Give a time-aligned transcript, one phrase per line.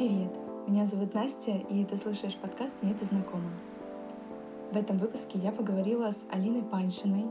[0.00, 0.30] Привет!
[0.66, 3.50] Меня зовут Настя, и ты слушаешь подкаст «Мне это знакомо».
[4.72, 7.26] В этом выпуске я поговорила с Алиной Паншиной.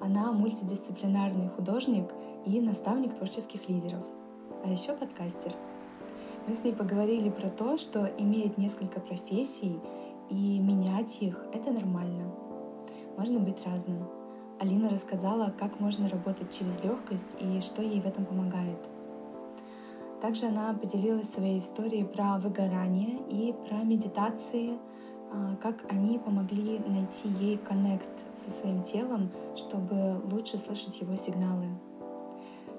[0.00, 2.10] Она мультидисциплинарный художник
[2.44, 4.02] и наставник творческих лидеров,
[4.62, 5.54] а еще подкастер.
[6.46, 9.80] Мы с ней поговорили про то, что иметь несколько профессий
[10.28, 12.24] и менять их— это нормально.
[13.16, 14.04] Можно быть разным.
[14.58, 18.76] Алина рассказала, как можно работать через легкость и что ей в этом помогает—
[20.20, 24.78] также она поделилась своей историей про выгорание и про медитации,
[25.32, 31.66] а, как они помогли найти ей коннект со своим телом, чтобы лучше слышать его сигналы.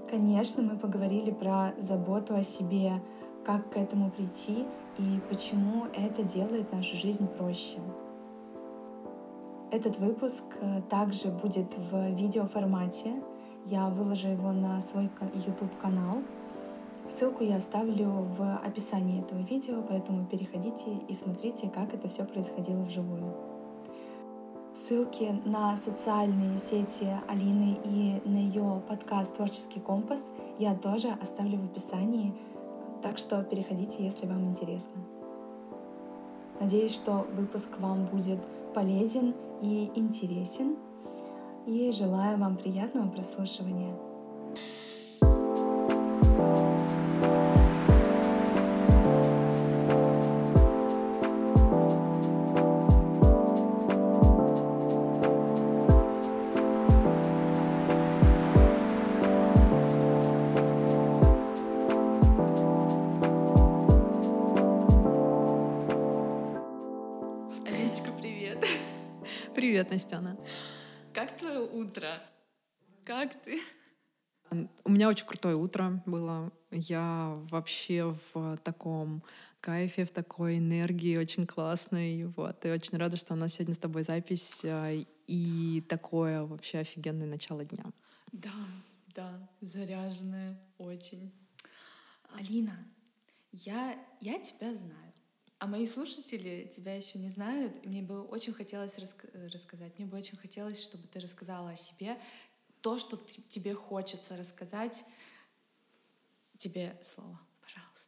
[0.10, 3.02] Конечно, мы поговорили про заботу о себе,
[3.46, 4.66] как к этому прийти
[5.00, 7.80] и почему это делает нашу жизнь проще.
[9.72, 13.24] Этот выпуск э, также будет в видеоформате.
[13.66, 16.18] Я выложу его на свой YouTube-канал—
[17.12, 22.84] Ссылку я оставлю в описании этого видео, поэтому переходите и смотрите, как это все происходило
[22.84, 23.34] вживую.
[24.74, 31.66] Ссылки на социальные сети Алины и на ее подкаст «Творческий компас» я тоже оставлю в
[31.66, 32.34] описании,
[33.04, 34.94] так что переходите, если вам интересно.
[36.62, 38.40] Надеюсь, что выпуск вам будет
[38.74, 40.78] полезен и интересен,
[41.68, 43.94] и желаю вам приятного прослушивания.
[69.92, 70.38] Привет, Настена.
[71.14, 72.24] Как твое утро?
[73.04, 73.60] Как ты?
[74.86, 76.54] У меня очень крутое утро было.
[76.72, 79.22] Я вообще в таком
[79.60, 82.24] кайфе, в такой энергии, очень классной.
[82.38, 82.66] Вот.
[82.66, 84.92] И очень рада, что у нас сегодня с тобой запись а,
[85.28, 87.84] и такое вообще офигенное начало дня.
[88.32, 88.54] Да,
[89.14, 91.34] да, заряженное очень.
[92.38, 92.78] Алина,
[93.52, 95.11] я, я тебя знаю.
[95.62, 99.16] А мои слушатели тебя еще не знают, и мне бы очень хотелось рас-
[99.54, 102.18] рассказать, мне бы очень хотелось, чтобы ты рассказала о себе
[102.82, 105.04] то, что тебе хочется рассказать.
[106.58, 108.08] Тебе слово, пожалуйста.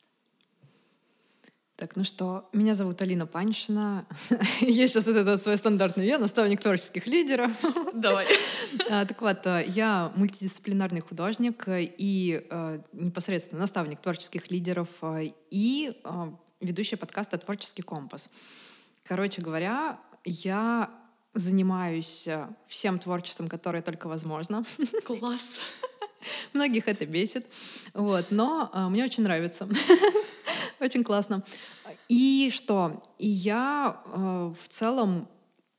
[1.75, 4.07] Так, ну что, меня зовут Алина Паншина.
[4.61, 7.51] Я сейчас вот это свой стандартный я, наставник творческих лидеров.
[7.93, 8.25] Давай.
[8.89, 16.01] А, так вот, э, я мультидисциплинарный художник и э, непосредственно наставник творческих лидеров э, и
[16.63, 18.29] ведущая подкаста «Творческий компас».
[19.03, 20.89] Короче говоря, я
[21.33, 24.63] занимаюсь э, всем творчеством, которое только возможно.
[25.05, 25.59] Класс!
[26.53, 27.45] Многих это бесит,
[27.93, 29.67] вот, но а, мне очень нравится.
[30.79, 31.43] очень классно.
[32.07, 33.03] И что?
[33.19, 35.27] И я а, в целом,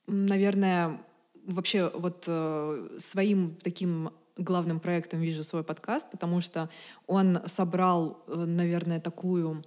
[0.05, 1.01] наверное,
[1.47, 6.69] вообще вот а, своим таким главным проектом вижу свой подкаст, потому что
[7.07, 9.63] он собрал, наверное, такую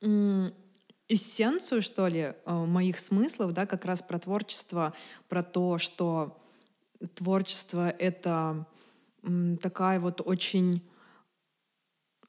[0.00, 4.94] эссенцию, что ли, э, моих смыслов, да, как раз про творчество,
[5.28, 6.40] про то, что
[7.14, 8.66] творчество— это
[9.60, 10.82] такая вот очень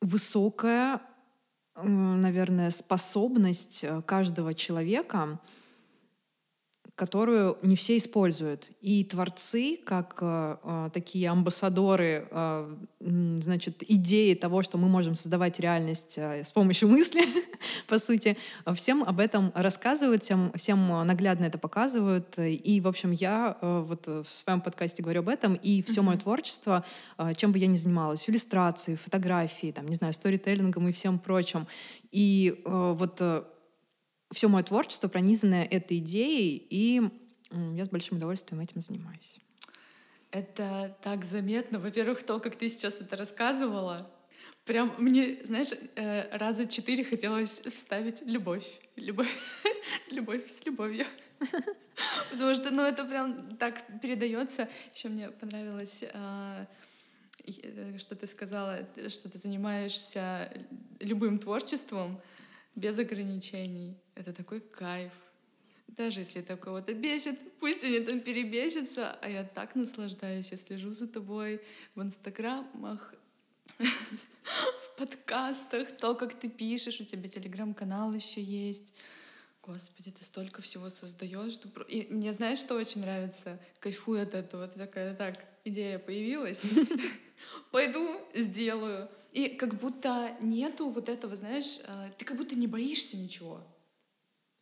[0.02, 1.02] высокая,
[1.76, 5.40] наверное, способность э, каждого человека—
[6.96, 8.70] которую не все используют.
[8.82, 15.60] И творцы, как э, э, такие амбассадоры, э, значит, идеи того, что мы можем создавать
[15.60, 17.24] реальность э, с помощью мысли,
[17.88, 18.38] по сути,
[18.76, 22.38] всем об этом рассказывают, всем, всем наглядно это показывают.
[22.38, 26.04] И, в общем, я э, вот в своем подкасте говорю об этом, и все mm-hmm.
[26.04, 26.86] мое творчество,
[27.18, 31.68] э, чем бы я ни занималась, иллюстрации, фотографии, там, не знаю, сторителлингом и всем прочим.
[32.12, 33.44] И э, вот э,
[34.32, 37.02] все мое творчество пронизано этой идеей, и
[37.52, 39.38] я с большим удовольствием этим занимаюсь.
[40.32, 41.80] Это так заметно.
[41.80, 44.10] Во-первых, то, как ты сейчас это рассказывала,
[44.64, 48.66] прям мне, знаешь, э, раза четыре хотелось вставить любовь.
[48.96, 49.30] Любовь.
[50.10, 51.06] любовь с любовью.
[52.32, 54.70] Потому что, ну, это прям так передается.
[54.94, 56.66] Еще мне понравилось э,
[57.46, 60.50] э, что ты сказала, что ты занимаешься
[61.02, 62.22] любым творчеством
[62.76, 63.98] без ограничений.
[64.16, 65.12] Это такой кайф.
[65.88, 70.52] Даже если это кого-то бесит, пусть они там перебесятся, а я так наслаждаюсь.
[70.52, 71.62] Я слежу за тобой
[71.96, 73.14] в инстаграмах,
[73.78, 78.94] в подкастах, то, как ты пишешь, у тебя телеграм-канал еще есть.
[79.62, 81.60] Господи, ты столько всего создаешь.
[81.88, 83.60] И мне знаешь, что очень нравится?
[83.80, 84.68] Кайфую от этого.
[84.68, 86.62] Ты такая, так, идея появилась,
[87.72, 89.10] пойду сделаю.
[89.32, 93.62] И как будто нету вот этого, знаешь, э, ты как будто не боишься ничего.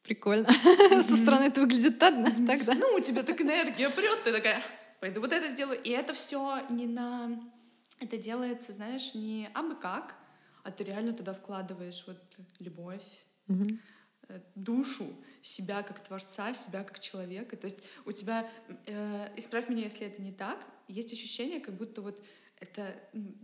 [0.04, 0.52] Прикольно.
[0.54, 2.14] Со стороны это выглядит так,
[2.48, 2.74] так, да?
[2.76, 4.62] Ну, у тебя так энергия прет, ты такая,
[5.00, 5.82] пойду вот это сделаю.
[5.82, 7.52] И это все не на...
[8.00, 10.16] Это делается, знаешь, не абы как,
[10.64, 12.22] а ты реально туда вкладываешь вот
[12.60, 13.04] любовь,
[13.48, 15.08] э, душу,
[15.42, 17.58] себя как творца, себя как человека.
[17.58, 18.50] То есть у тебя,
[18.86, 22.24] э, исправь меня, если это не так, есть ощущение, как будто вот
[22.60, 22.96] это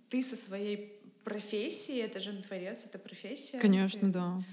[0.09, 3.59] ты со своей профессией, это же творец, это профессия.
[3.59, 4.43] Конечно, ты, да.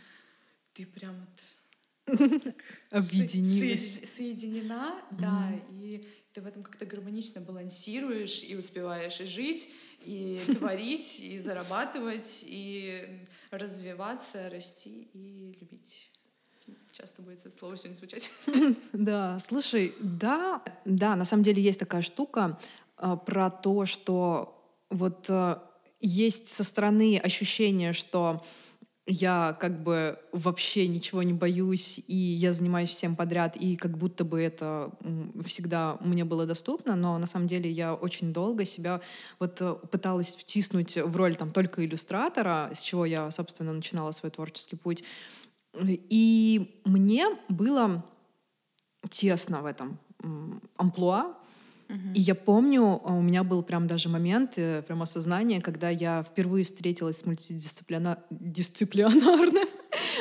[0.75, 2.17] Ты прям вот
[2.91, 4.01] Объединилась.
[4.05, 9.69] Соединена, да, и ты в этом как-то гармонично балансируешь и успеваешь и жить,
[10.01, 16.11] и творить, и зарабатывать, и развиваться, расти и любить.
[16.93, 18.31] Часто будет это слово сегодня звучать.
[18.93, 22.59] Да, слушай, да, да, на самом деле есть такая штука
[22.97, 24.59] а, про то, что
[24.91, 25.72] вот а,
[26.03, 28.45] есть со стороны ощущение, что
[29.07, 34.25] я как бы вообще ничего не боюсь, и я занимаюсь всем подряд, и как будто
[34.25, 34.93] бы это
[35.45, 39.01] всегда мне было доступно, но на самом деле я очень долго себя
[39.41, 44.31] вот э, пыталась втиснуть в роль там только иллюстратора, с чего я, собственно, начинала свой
[44.31, 45.03] творческий путь.
[45.75, 48.05] И мне было
[49.11, 49.99] тесно в этом
[50.77, 51.35] амплуа,
[52.15, 56.23] и я помню, а, у меня был прям даже момент, э, прям осознание, когда я
[56.23, 58.19] впервые встретилась с мультидисциплинарным,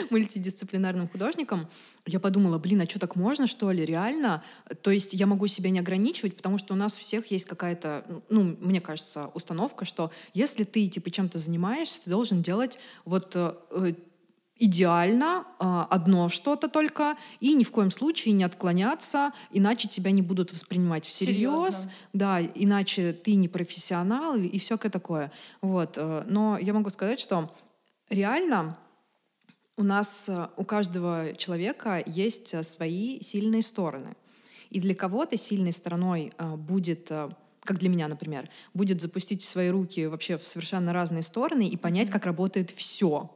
[0.09, 1.67] мультидисциплинарным художником,
[2.05, 4.43] я подумала, блин, а что так можно, что ли, реально?
[4.81, 8.05] То есть я могу себя не ограничивать, потому что у нас у всех есть какая-то,
[8.29, 13.53] ну, мне кажется, установка, что если ты, типа, чем-то занимаешься, ты должен делать вот э,
[13.71, 13.93] э,
[14.61, 20.21] идеально а, одно что-то только, и ни в коем случае не отклоняться, иначе тебя не
[20.21, 21.91] будут воспринимать всерьез, Серьезно?
[22.13, 25.31] да, иначе ты не профессионал и, всякое такое.
[25.61, 25.97] Вот.
[25.97, 27.51] Э, но я могу сказать, что
[28.09, 28.77] реально
[29.77, 34.15] у нас, э, у каждого человека есть э, свои сильные стороны.
[34.69, 37.11] И для кого-то сильной стороной будет
[37.63, 42.09] как для меня, например, будет запустить свои руки вообще в совершенно разные стороны и понять,
[42.09, 43.29] как работает все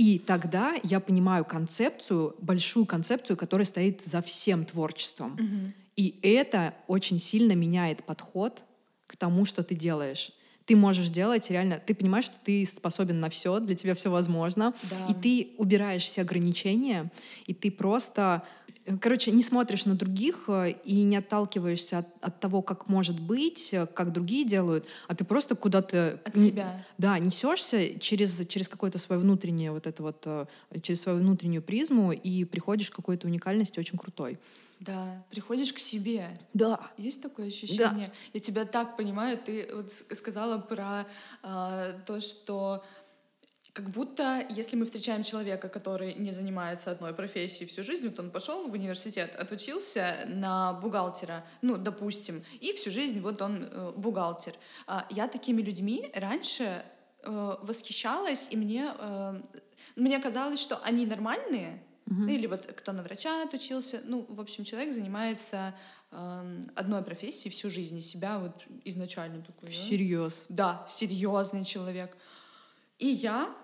[0.00, 5.34] и тогда я понимаю концепцию, большую концепцию, которая стоит за всем творчеством.
[5.34, 5.72] Угу.
[5.96, 8.62] И это очень сильно меняет подход
[9.06, 10.32] к тому, что ты делаешь.
[10.64, 14.72] Ты можешь делать реально, ты понимаешь, что ты способен на все, для тебя все возможно,
[14.90, 15.04] да.
[15.06, 17.10] и ты убираешь все ограничения,
[17.44, 18.42] и ты просто
[19.00, 23.70] короче, не смотришь на других э, и не отталкиваешься от, от того, как может быть,
[23.72, 26.20] э, как другие делают, а ты просто куда-то...
[26.24, 26.84] От себя.
[26.98, 30.46] Да, несешься через, через какое-то свое внутреннее вот это вот, э,
[30.82, 34.38] через свою внутреннюю призму и приходишь к какой-то уникальности очень крутой.
[34.80, 36.38] Да, приходишь к себе.
[36.54, 36.90] Да.
[36.96, 38.06] Есть такое ощущение?
[38.06, 38.12] Да.
[38.32, 39.36] Я тебя так понимаю.
[39.36, 41.06] Ты вот сказала про
[41.42, 42.82] э, то, что
[43.72, 48.30] как будто, если мы встречаем человека, который не занимается одной профессией всю жизнь, вот он
[48.30, 54.54] пошел в университет, отучился на бухгалтера, ну, допустим, и всю жизнь вот он э, бухгалтер.
[54.88, 56.84] Э, я такими людьми раньше
[57.22, 59.40] э, восхищалась, и мне, э,
[59.96, 62.28] мне казалось, что они нормальные, Uh-huh.
[62.28, 64.00] Или вот кто на врача отучился.
[64.04, 65.76] Ну, в общем, человек занимается
[66.10, 69.68] э, одной профессией всю жизнь, и себя вот изначально такой.
[69.68, 70.46] Всерьез.
[70.48, 72.16] Да, серьезный человек.
[72.98, 73.54] И я,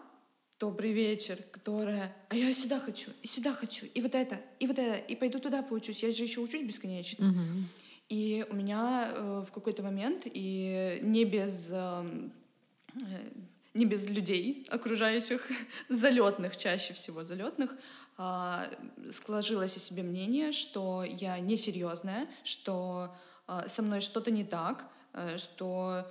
[0.58, 4.78] добрый вечер, которая, а я сюда хочу, и сюда хочу, и вот это, и вот
[4.78, 7.28] это, и пойду туда поучусь, я же еще учусь бесконечно.
[7.28, 7.40] Угу.
[8.08, 12.28] И у меня э, в какой-то момент, и не без, э,
[13.74, 15.46] не без людей, окружающих,
[15.88, 17.76] залетных чаще всего залетных,
[18.16, 18.64] э,
[19.12, 23.14] сложилось о себе мнение, что я несерьезная, что
[23.48, 26.10] э, со мной что-то не так, э, что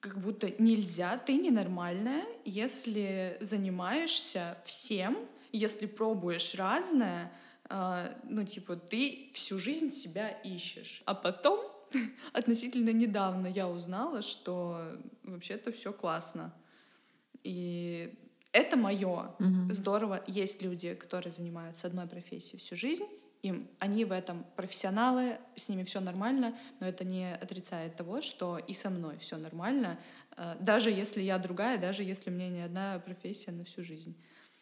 [0.00, 5.18] как будто нельзя, ты ненормальная, если занимаешься всем,
[5.52, 7.32] если пробуешь разное,
[7.68, 11.02] э, ну, типа, ты всю жизнь себя ищешь.
[11.06, 11.60] А потом,
[12.32, 16.54] относительно недавно, я узнала, что вообще-то все классно.
[17.42, 18.14] И
[18.52, 19.34] это мое.
[19.38, 19.72] Угу.
[19.72, 20.22] Здорово.
[20.26, 23.06] Есть люди, которые занимаются одной профессией всю жизнь,
[23.42, 23.68] им.
[23.78, 28.72] Они в этом профессионалы, с ними все нормально, но это не отрицает того, что и
[28.72, 29.98] со мной все нормально,
[30.36, 34.16] э, даже если я другая, даже если у меня не одна профессия на всю жизнь.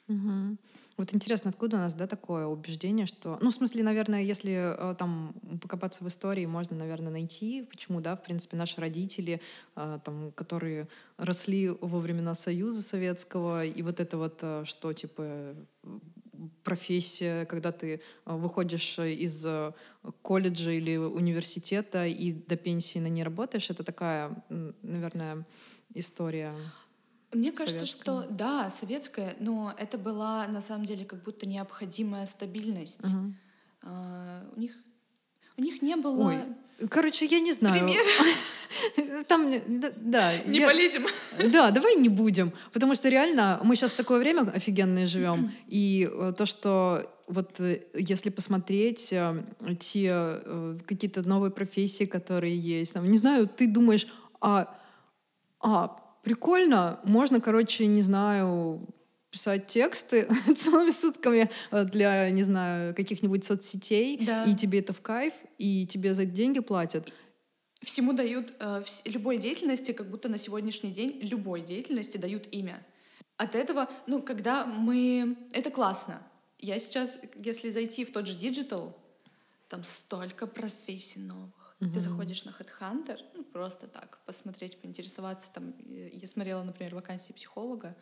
[0.08, 0.56] Угу.
[0.98, 3.38] Вот интересно, откуда у нас да, такое убеждение, что...
[3.42, 8.16] Ну, в смысле, наверное, если э, там покопаться в истории, можно, наверное, найти, почему, да,
[8.16, 9.40] в принципе, наши родители,
[9.74, 15.54] э, там, которые росли во времена Союза Советского, и вот это вот, что, типа,
[16.64, 19.46] профессия, когда ты выходишь из
[20.22, 24.44] колледжа или университета и до пенсии на ней работаешь, это такая,
[24.82, 25.46] наверное,
[25.94, 26.52] история.
[27.32, 28.22] Мне кажется, советская.
[28.22, 33.04] что да, советская, но это была на самом деле как будто необходимая стабильность.
[33.04, 33.34] Угу.
[33.82, 34.72] А, у них
[35.56, 36.28] у них не было.
[36.28, 36.44] Ой.
[36.90, 37.74] Короче, я не знаю.
[37.74, 38.04] Пример.
[39.28, 39.54] Там,
[39.96, 40.32] да.
[40.46, 40.66] Не я...
[40.66, 41.06] полезем.
[41.52, 42.52] Да, давай не будем.
[42.72, 45.52] Потому что реально мы сейчас в такое время офигенное живем.
[45.68, 49.42] И э, то, что вот э, если посмотреть э,
[49.80, 50.40] те
[50.86, 54.06] какие-то новые профессии, которые есть, там, не знаю, ты думаешь,
[54.40, 54.68] а,
[55.60, 58.86] а прикольно, можно, короче, не знаю,
[59.30, 64.44] писать тексты целыми сутками э, для, не знаю, каких-нибудь соцсетей, да.
[64.44, 67.12] и тебе это в кайф, и тебе за это деньги платят.
[67.82, 72.84] Всему дают, э, любой деятельности, как будто на сегодняшний день любой деятельности дают имя.
[73.36, 75.36] От этого, ну, когда мы...
[75.52, 76.22] Это классно.
[76.58, 78.96] Я сейчас, если зайти в тот же digital,
[79.68, 81.76] там столько профессий новых.
[81.80, 81.92] Mm-hmm.
[81.92, 85.50] Ты заходишь на HeadHunter, ну, просто так, посмотреть, поинтересоваться.
[85.52, 87.94] Там, э, я смотрела, например, вакансии психолога,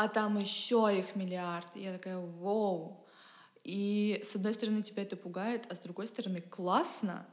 [0.00, 1.66] а там еще их миллиард.
[1.74, 3.06] И я такая, вау.
[3.64, 7.26] И с одной стороны тебя это пугает, а с другой стороны классно.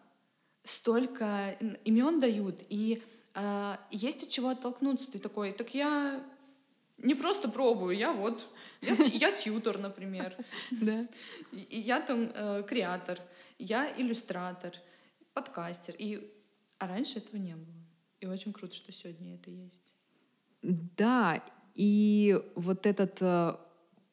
[0.64, 1.52] Столько
[1.86, 3.02] имен дают, и
[3.36, 5.10] э, есть от чего оттолкнуться.
[5.10, 6.22] Ты такой, так я
[6.98, 8.46] не просто пробую, я вот,
[8.82, 10.36] я, я тьютор, например.
[10.70, 11.08] Да.
[11.70, 13.22] Я там э, креатор,
[13.60, 14.74] я иллюстратор,
[15.34, 15.96] подкастер.
[15.98, 16.30] И,
[16.80, 17.86] а раньше этого не было.
[18.20, 19.94] И очень круто, что сегодня это есть.
[20.62, 21.42] Да,
[21.78, 23.54] и вот этот э,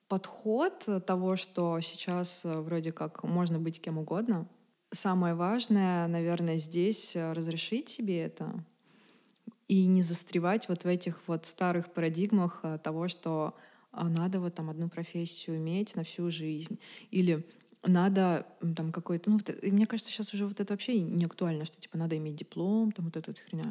[0.09, 4.47] подход того, что сейчас э, вроде как можно быть кем угодно,
[4.93, 8.53] самое важное, наверное, здесь э, разрешить себе это
[9.67, 13.55] и не застревать вот в этих вот старых парадигмах того, что
[13.93, 16.79] а, надо вот там одну профессию иметь на всю жизнь.
[17.11, 17.47] Или
[17.83, 19.31] надо там какой-то...
[19.31, 22.37] Ну, вот, мне кажется, сейчас уже вот это вообще не актуально, что типа надо иметь
[22.37, 23.65] диплом, там вот эта вот херня.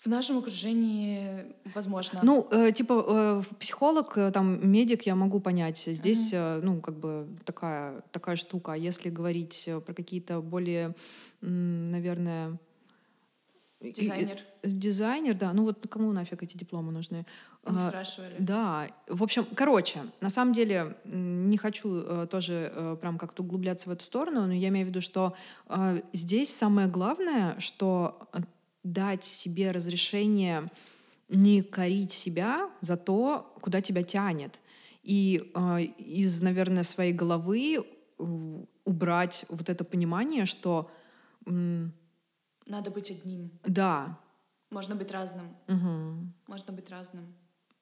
[0.00, 2.20] В нашем окружении возможно.
[2.22, 5.78] Ну, э, типа э, психолог, э, там медик, я могу понять.
[5.78, 6.58] Здесь, mm-hmm.
[6.58, 8.72] э, ну, как бы такая такая штука.
[8.72, 10.94] А если говорить э, про какие-то более,
[11.42, 12.58] наверное,
[13.82, 14.38] Дизайнер.
[14.62, 15.54] И, дизайнер, да.
[15.54, 17.24] Ну вот кому нафиг эти дипломы нужны?
[17.66, 18.34] Не а, спрашивали.
[18.38, 18.86] Да.
[19.06, 23.92] В общем, короче, на самом деле не хочу э, тоже э, прям как-то углубляться в
[23.92, 25.34] эту сторону, но я имею в виду, что
[26.12, 28.28] здесь самое главное, что
[28.82, 30.70] дать себе разрешение
[31.28, 34.60] не корить себя за то, куда тебя тянет.
[35.02, 37.84] И э, из, наверное, своей головы
[38.84, 40.90] убрать вот это понимание, что...
[41.46, 41.88] Э,
[42.66, 43.50] Надо быть одним.
[43.64, 44.18] Да.
[44.70, 45.56] Можно быть разным.
[45.68, 46.32] Угу.
[46.46, 47.34] Можно быть разным.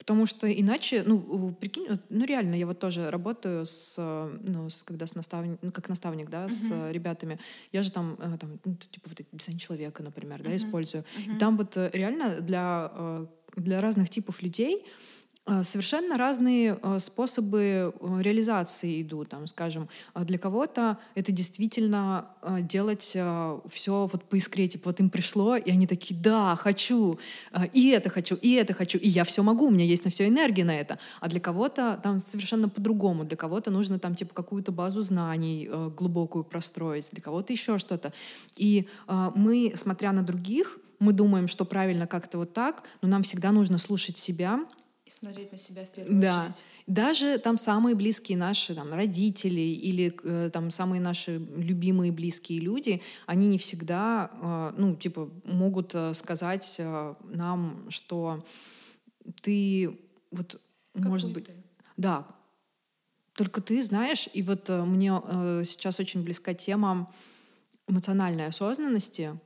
[0.09, 3.99] Потому что иначе, ну, прикинь, ну реально, я вот тоже работаю с,
[4.41, 6.49] ну, с, когда с наставник, ну, как наставник, да, uh-huh.
[6.49, 7.39] с ребятами.
[7.73, 10.45] Я же там, э, там ну, типа вот дизайн человека, например, uh-huh.
[10.45, 11.03] да, использую.
[11.03, 11.37] Uh-huh.
[11.37, 14.87] И там вот э, реально для, э, для разных типов людей
[15.63, 19.31] совершенно разные а, способы а, реализации идут.
[19.31, 22.27] Там, скажем, для кого-то это действительно
[22.63, 27.19] делать все вот по искре, типа вот им пришло, и они такие, да, хочу,
[27.73, 30.29] и это хочу, и это хочу, и я все могу, у меня есть на все
[30.29, 30.99] энергия на это.
[31.21, 36.45] А для кого-то там совершенно по-другому, для кого-то нужно там типа какую-то базу знаний глубокую
[36.45, 38.13] простроить, для кого-то еще что-то.
[38.57, 38.89] И
[39.35, 43.79] мы, смотря на других, мы думаем, что правильно как-то вот так, но нам всегда нужно
[43.79, 44.61] слушать себя,
[45.09, 46.43] и смотреть на себя в первую да.
[46.43, 46.65] очередь.
[46.87, 53.01] Даже там самые близкие наши там, родители или э, там самые наши любимые близкие люди,
[53.27, 58.45] они не всегда, э, ну, типа, могут э, сказать э, нам, что
[59.43, 59.99] ты
[60.31, 60.61] вот,
[60.93, 61.47] Какой может быть...
[61.47, 61.55] Ты?
[61.97, 62.27] Да,
[63.33, 67.11] только ты знаешь, и вот э, мне э, сейчас очень близка тема
[67.87, 69.39] эмоциональной осознанности,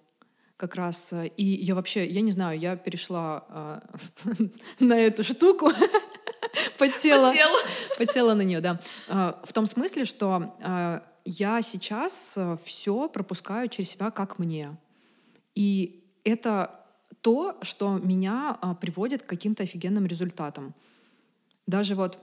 [0.62, 1.12] как раз.
[1.12, 4.44] Э, и я вообще, я не знаю, я перешла э,
[4.78, 5.72] на эту штуку,
[6.78, 7.34] подсела,
[7.98, 8.80] подсела на нее, да.
[9.08, 14.76] Э, в том смысле, что э, я сейчас э, все пропускаю через себя как мне.
[15.56, 16.70] И это
[17.22, 20.74] то, что меня приводит к каким-то офигенным результатам.
[21.66, 22.18] Даже вот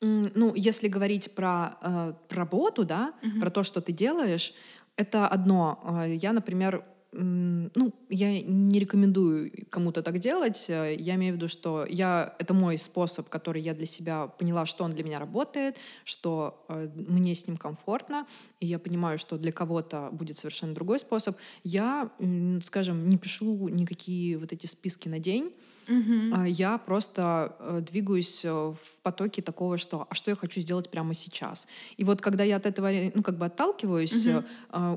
[0.00, 3.40] ну, если говорить про, э, про работу, да, mm-hmm.
[3.40, 4.52] про то, что ты делаешь,
[4.96, 6.04] это одно.
[6.06, 10.66] Я, например, ну, я не рекомендую кому-то так делать.
[10.68, 14.66] Э, я имею в виду, что я, это мой способ, который я для себя поняла,
[14.66, 18.26] что он для меня работает, что э, мне с ним комфортно,
[18.60, 21.36] и я понимаю, что для кого-то будет совершенно другой способ.
[21.64, 22.10] Я,
[22.62, 25.52] скажем, не пишу никакие вот эти списки на день,
[25.88, 26.44] Угу.
[26.46, 31.14] Я просто э, двигаюсь э, в потоке такого, что а что я хочу сделать прямо
[31.14, 31.68] сейчас.
[31.96, 34.44] И вот когда я от этого ну, как бы отталкиваюсь, угу.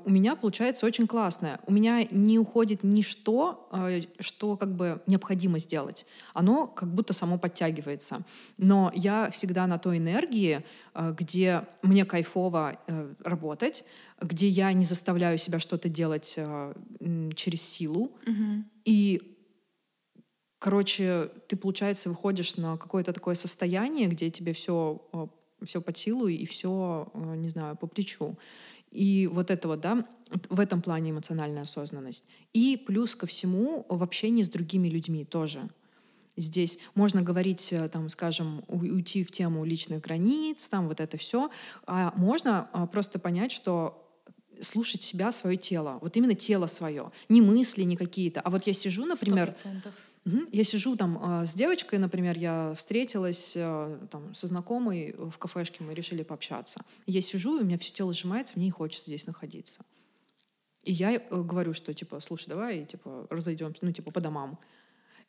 [0.05, 1.59] у меня получается очень классное.
[1.65, 3.69] У меня не уходит ничто,
[4.19, 6.05] что как бы необходимо сделать.
[6.33, 8.21] Оно как будто само подтягивается.
[8.57, 10.63] Но я всегда на той энергии,
[10.95, 12.79] где мне кайфово
[13.23, 13.85] работать,
[14.21, 16.37] где я не заставляю себя что-то делать
[17.35, 18.11] через силу.
[18.25, 18.63] Угу.
[18.85, 19.38] И
[20.59, 25.27] Короче, ты, получается, выходишь на какое-то такое состояние, где тебе все, э,
[25.63, 28.37] все по силу и все, э, не знаю, по плечу.
[28.91, 30.05] И вот это вот, да,
[30.49, 32.25] в этом плане эмоциональная осознанность.
[32.51, 35.69] И плюс ко всему в общении с другими людьми тоже.
[36.35, 41.51] Здесь можно говорить, э, там, скажем, уйти в тему личных границ, там вот это все,
[41.87, 44.05] а можно просто понять, что
[44.59, 48.41] слушать себя, свое тело, вот именно тело свое, не мысли, не какие-то.
[48.41, 49.93] А вот я сижу, например, 100%.
[50.51, 55.83] Я сижу там э, с девочкой, например, я встретилась э, там, со знакомой в кафешке,
[55.83, 56.81] мы решили пообщаться.
[57.05, 59.81] Я сижу, и у меня все тело сжимается, мне не хочется здесь находиться.
[60.83, 64.59] И я э, говорю, что, типа, слушай, давай, типа, разойдемся, ну, типа, по домам.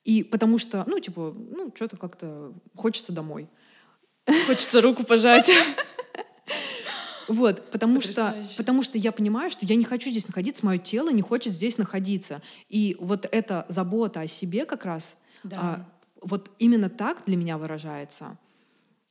[0.05, 3.49] И потому что, ну, типа, ну, что-то как-то хочется домой.
[4.47, 5.51] Хочется руку пожать.
[7.31, 11.11] Вот, потому что, потому что я понимаю, что я не хочу здесь находиться, мое тело
[11.11, 12.43] не хочет здесь находиться.
[12.69, 15.57] И вот эта забота о себе как раз, да.
[15.61, 15.89] а,
[16.23, 18.37] вот именно так для меня выражается.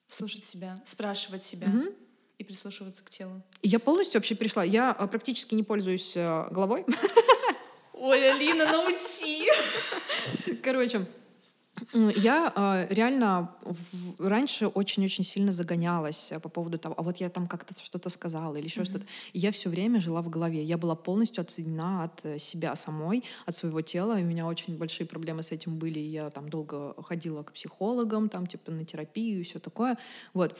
[0.09, 1.67] Слушать себя, спрашивать себя.
[1.67, 1.93] Угу.
[2.39, 3.41] И прислушиваться к телу.
[3.63, 4.65] Я полностью вообще перешла.
[4.65, 6.85] Я а, практически не пользуюсь э, головой.
[7.93, 9.45] Ой, Алина, научи!
[10.61, 11.05] Короче,
[11.93, 17.47] я э, реально в, раньше очень-очень сильно загонялась по поводу того, а вот я там
[17.47, 18.85] как-то что-то сказала или еще mm-hmm.
[18.85, 19.05] что-то.
[19.33, 20.63] И я все время жила в голове.
[20.63, 24.19] Я была полностью отсоединена от э, себя самой, от своего тела.
[24.19, 25.99] И у меня очень большие проблемы с этим были.
[25.99, 29.97] Я там долго ходила к психологам, там типа на терапию и все такое.
[30.33, 30.57] Вот.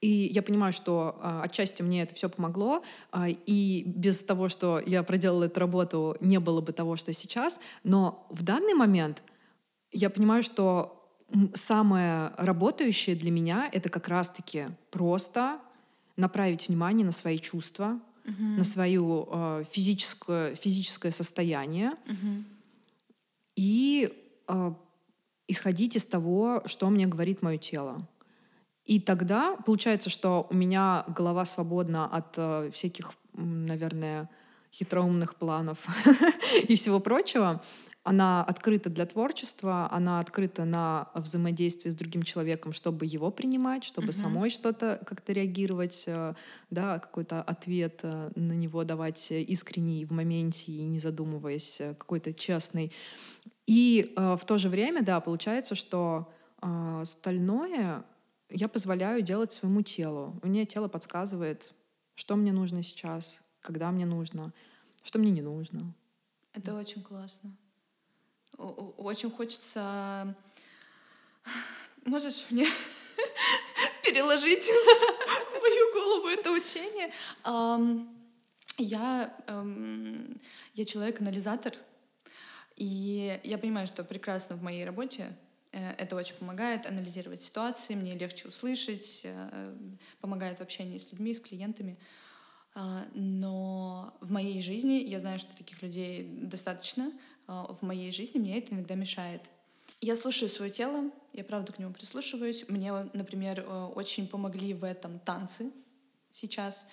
[0.00, 2.82] И я понимаю, что э, отчасти мне это все помогло,
[3.12, 7.60] э, и без того, что я проделала эту работу, не было бы того, что сейчас.
[7.82, 9.22] Но в данный момент
[9.96, 10.92] я понимаю, что
[11.54, 15.58] самое работающее для меня это как раз-таки просто
[16.16, 18.42] направить внимание на свои чувства, угу.
[18.42, 22.44] на свое э, физическое, физическое состояние угу.
[23.56, 24.12] и
[24.48, 24.72] э,
[25.48, 28.06] исходить из того, что мне говорит мое тело.
[28.84, 34.30] И тогда получается, что у меня голова свободна от э, всяких, наверное,
[34.72, 35.86] хитроумных планов
[36.68, 37.62] и всего прочего
[38.06, 44.08] она открыта для творчества, она открыта на взаимодействие с другим человеком, чтобы его принимать, чтобы
[44.08, 44.12] uh-huh.
[44.12, 46.34] самой что-то как-то реагировать, э,
[46.70, 52.32] да, какой-то ответ э, на него давать искренний в моменте и не задумываясь, э, какой-то
[52.32, 52.92] честный.
[53.66, 58.04] И в то же время, да, получается, что остальное
[58.50, 60.38] я позволяю делать своему телу.
[60.44, 61.74] Меня тело подсказывает,
[62.14, 64.52] что мне нужно сейчас, когда мне нужно,
[65.02, 65.92] что мне не нужно.
[66.52, 67.56] Это очень классно
[68.58, 70.34] очень хочется...
[72.04, 72.66] Можешь мне
[74.04, 77.12] переложить в мою голову это учение?
[78.78, 80.40] Я, эм,
[80.74, 81.72] я человек-анализатор,
[82.76, 85.34] и я понимаю, что прекрасно в моей работе
[85.72, 89.74] э, это очень помогает анализировать ситуации, мне легче услышать, э,
[90.20, 91.98] помогает в общении с людьми, с клиентами.
[92.78, 97.10] А, но в моей жизни я знаю, что таких людей достаточно.
[97.46, 99.40] А, в моей жизни мне это иногда мешает.
[100.02, 102.68] Я слушаю свое тело, я правда к нему прислушиваюсь.
[102.68, 105.72] Мне, например, э, очень помогли в этом танцы
[106.30, 106.86] сейчас.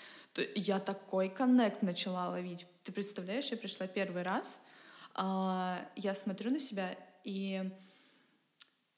[0.55, 2.65] Я такой коннект начала ловить.
[2.83, 4.61] Ты представляешь, я пришла первый раз,
[5.15, 7.69] а, я смотрю на себя, и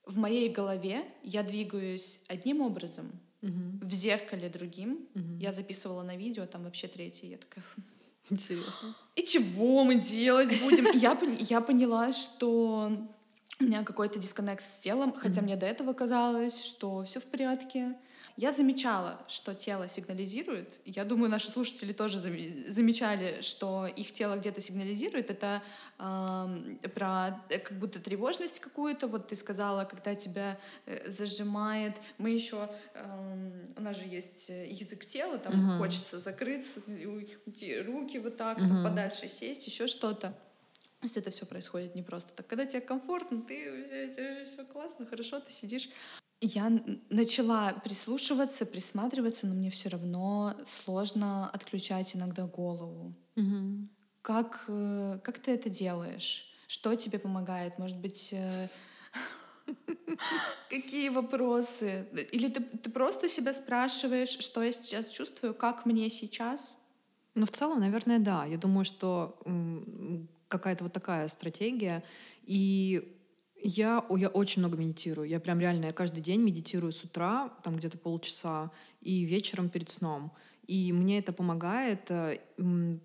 [0.05, 5.07] в моей голове я двигаюсь одним образом, в зеркале другим.
[5.15, 5.37] Угу.
[5.39, 7.27] Я записывала на видео, там вообще третий.
[7.27, 7.63] Я такая...
[8.29, 8.95] Интересно.
[9.15, 10.87] И чего мы делать будем?
[10.97, 12.91] я, я поняла, что
[13.59, 17.95] у меня какой-то дисконнект с телом, хотя мне до этого казалось, что все в порядке.
[18.37, 20.69] Я замечала, что тело сигнализирует.
[20.83, 25.29] Я думаю, наши слушатели тоже замечали, что их тело где-то сигнализирует.
[25.29, 25.63] Это
[25.97, 29.07] э, про как будто тревожность какую-то.
[29.07, 31.95] Вот ты сказала, когда тебя э, зажимает.
[32.17, 35.77] Мы еще э, у нас же есть э, язык тела, там uh-huh.
[35.77, 38.67] хочется закрыться, уйти руки вот так, uh-huh.
[38.67, 40.31] там подальше сесть, еще что-то.
[40.99, 42.47] То есть это все происходит не просто так.
[42.47, 45.89] Когда тебе комфортно, ты все классно, хорошо, ты сидишь
[46.41, 46.69] я
[47.09, 53.13] начала прислушиваться, присматриваться, но мне все равно сложно отключать иногда голову.
[53.35, 53.87] Угу.
[54.21, 56.51] Как, э, как ты это делаешь?
[56.67, 57.77] Что тебе помогает?
[57.79, 58.67] Может быть, э,
[60.69, 62.07] Какие вопросы?
[62.31, 66.77] Или ты, ты просто себя спрашиваешь, что я сейчас чувствую, как мне сейчас?
[67.33, 68.45] Ну, в целом, наверное, да.
[68.45, 69.39] Я думаю, что
[70.47, 72.03] какая-то вот такая стратегия.
[72.43, 73.14] И
[73.61, 75.27] я, я очень много медитирую.
[75.27, 79.89] Я прям реально я каждый день медитирую с утра, там где-то полчаса, и вечером перед
[79.89, 80.31] сном.
[80.67, 82.09] И мне это помогает.
[82.09, 82.37] Э,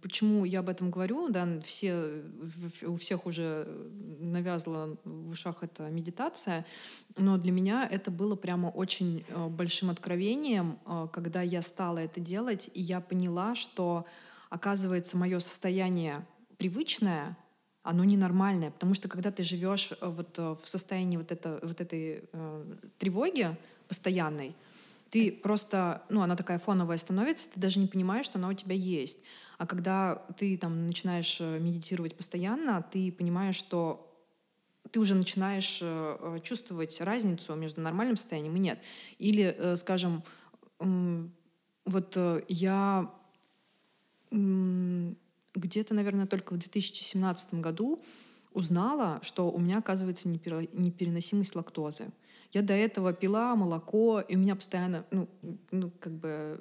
[0.00, 1.28] почему я об этом говорю?
[1.28, 2.22] Да, все,
[2.82, 3.66] у всех уже
[4.18, 6.64] навязла в ушах эта медитация,
[7.16, 12.20] но для меня это было прямо очень э, большим откровением, э, когда я стала это
[12.20, 14.06] делать, и я поняла, что,
[14.48, 17.36] оказывается, мое состояние привычное,
[17.82, 22.64] оно ненормальное, потому что когда ты живешь вот в состоянии вот, это, вот этой э,
[22.98, 23.56] тревоги
[23.88, 24.54] постоянной,
[25.10, 28.74] ты просто, ну, она такая фоновая становится, ты даже не понимаешь, что она у тебя
[28.74, 29.18] есть.
[29.58, 34.06] А когда ты там начинаешь э, медитировать постоянно, ты понимаешь, что
[34.90, 38.78] ты уже начинаешь э, э, чувствовать разницу между нормальным состоянием и нет.
[39.18, 40.22] Или, скажем,
[40.78, 42.16] вот
[42.48, 43.12] я
[45.60, 48.02] где-то, наверное, только в 2017 году
[48.52, 52.06] узнала, что у меня, оказывается, непереносимость лактозы.
[52.52, 55.28] Я до этого пила молоко, и у меня постоянно, ну,
[55.70, 56.60] ну как бы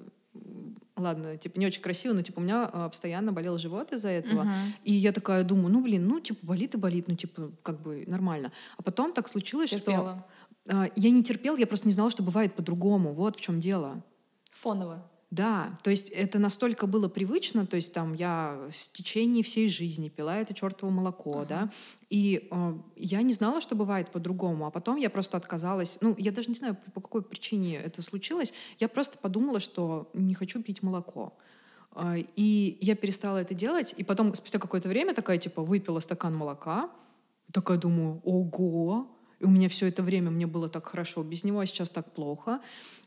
[0.95, 4.43] ладно, типа не очень красиво, но типа у меня а, постоянно болел живот из-за этого.
[4.43, 4.73] Uh-huh.
[4.83, 8.03] И я такая думаю, ну блин, ну типа болит и болит, ну типа как бы
[8.07, 8.51] нормально.
[8.77, 10.27] А потом так случилось, Терпела.
[10.65, 13.13] что а, я не терпел, я просто не знала, что бывает по-другому.
[13.13, 14.03] Вот в чем дело.
[14.51, 15.09] Фоново.
[15.31, 20.09] Да, то есть это настолько было привычно, то есть там я в течение всей жизни
[20.09, 21.47] пила это чертово молоко, uh-huh.
[21.47, 21.71] да,
[22.09, 26.31] и э, я не знала, что бывает по-другому, а потом я просто отказалась, ну, я
[26.31, 30.81] даже не знаю, по какой причине это случилось, я просто подумала, что не хочу пить
[30.81, 31.37] молоко.
[31.95, 36.35] Э, и я перестала это делать, и потом спустя какое-то время такая, типа, выпила стакан
[36.35, 36.89] молока,
[37.51, 41.59] такая думаю, ого, и у меня все это время мне было так хорошо без него,
[41.59, 42.61] а сейчас так плохо.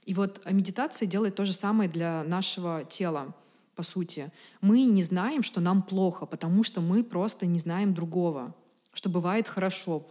[0.05, 3.35] И вот медитация делает то же самое для нашего тела,
[3.75, 4.33] по сути.
[4.61, 8.55] Мы не знаем, что нам плохо, потому что мы просто не знаем другого,
[8.93, 10.07] что бывает хорошо.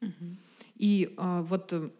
[0.00, 0.36] Угу.
[0.76, 1.90] И а, вот э,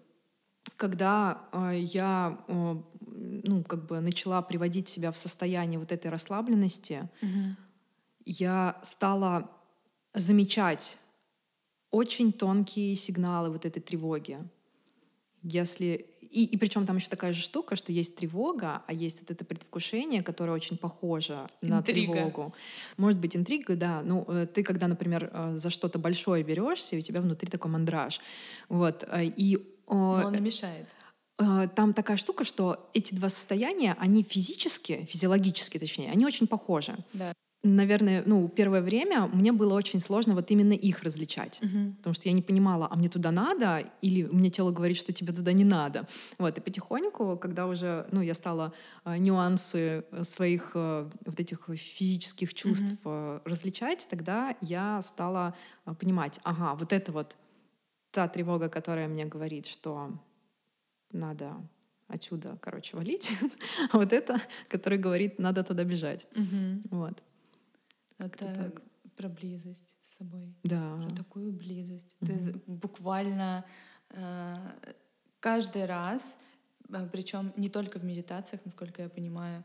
[0.76, 7.08] когда а, я а, ну, как бы начала приводить себя в состояние вот этой расслабленности,
[7.20, 7.56] угу.
[8.24, 9.50] я стала
[10.14, 10.96] замечать
[11.90, 14.38] очень тонкие сигналы вот этой тревоги.
[15.42, 19.30] Если и, и причем там еще такая же штука, что есть тревога, а есть вот
[19.30, 21.74] это предвкушение, которое очень похоже интрига.
[21.74, 22.54] на тревогу.
[22.96, 24.02] Может быть, интрига, да.
[24.02, 28.20] Ну, э, ты, когда, например, э, за что-то большое берешься, у тебя внутри такой мандраж.
[28.68, 29.04] Вот.
[29.08, 30.88] Э, и, Но он мешает
[31.74, 36.96] там такая штука, что эти два состояния, они физически, физиологически точнее, они очень похожи.
[37.14, 41.60] Да наверное, ну, первое время мне было очень сложно вот именно их различать.
[41.62, 41.94] Uh-huh.
[41.96, 45.32] Потому что я не понимала, а мне туда надо, или мне тело говорит, что тебе
[45.32, 46.08] туда не надо.
[46.38, 48.72] Вот, и потихоньку, когда уже, ну, я стала
[49.04, 53.40] э, нюансы своих э, вот этих физических чувств uh-huh.
[53.44, 55.54] э, различать, тогда я стала
[55.86, 57.36] э, понимать, ага, вот это вот
[58.10, 60.10] та тревога, которая мне говорит, что
[61.12, 61.52] надо
[62.08, 63.32] отсюда, короче, валить,
[63.92, 66.26] а вот это, который говорит, надо туда бежать.
[66.34, 66.80] Uh-huh.
[66.90, 67.22] Вот.
[68.26, 68.82] Это так.
[69.16, 70.54] про близость с собой.
[70.64, 70.96] Да.
[70.96, 72.16] Про такую близость.
[72.20, 72.26] Угу.
[72.26, 73.64] Ты буквально
[74.10, 74.56] э,
[75.40, 76.38] каждый раз,
[76.88, 79.64] э, причем не только в медитациях, насколько я понимаю,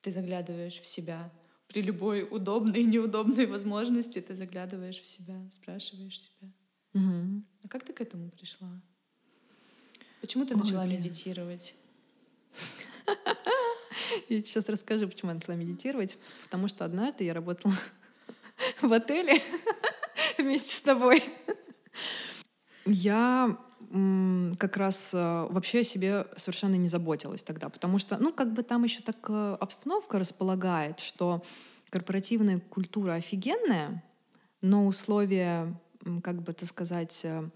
[0.00, 1.30] ты заглядываешь в себя.
[1.68, 6.48] При любой удобной и неудобной возможности ты заглядываешь в себя, спрашиваешь себя.
[6.94, 7.42] Угу.
[7.64, 8.80] А как ты к этому пришла?
[10.20, 10.98] Почему ты Ой, начала блин.
[10.98, 11.74] медитировать?
[14.28, 16.18] Я сейчас расскажу, почему я начала медитировать.
[16.44, 17.74] Потому что однажды я работала
[18.82, 19.40] в отеле
[20.38, 21.22] вместе с тобой.
[22.84, 23.58] Я
[24.58, 28.62] как раз э, вообще о себе совершенно не заботилась тогда, потому что, ну, как бы
[28.62, 31.44] там еще так э, обстановка располагает, что
[31.90, 34.02] корпоративная культура офигенная,
[34.60, 35.78] но условия,
[36.22, 37.48] как бы это сказать, э,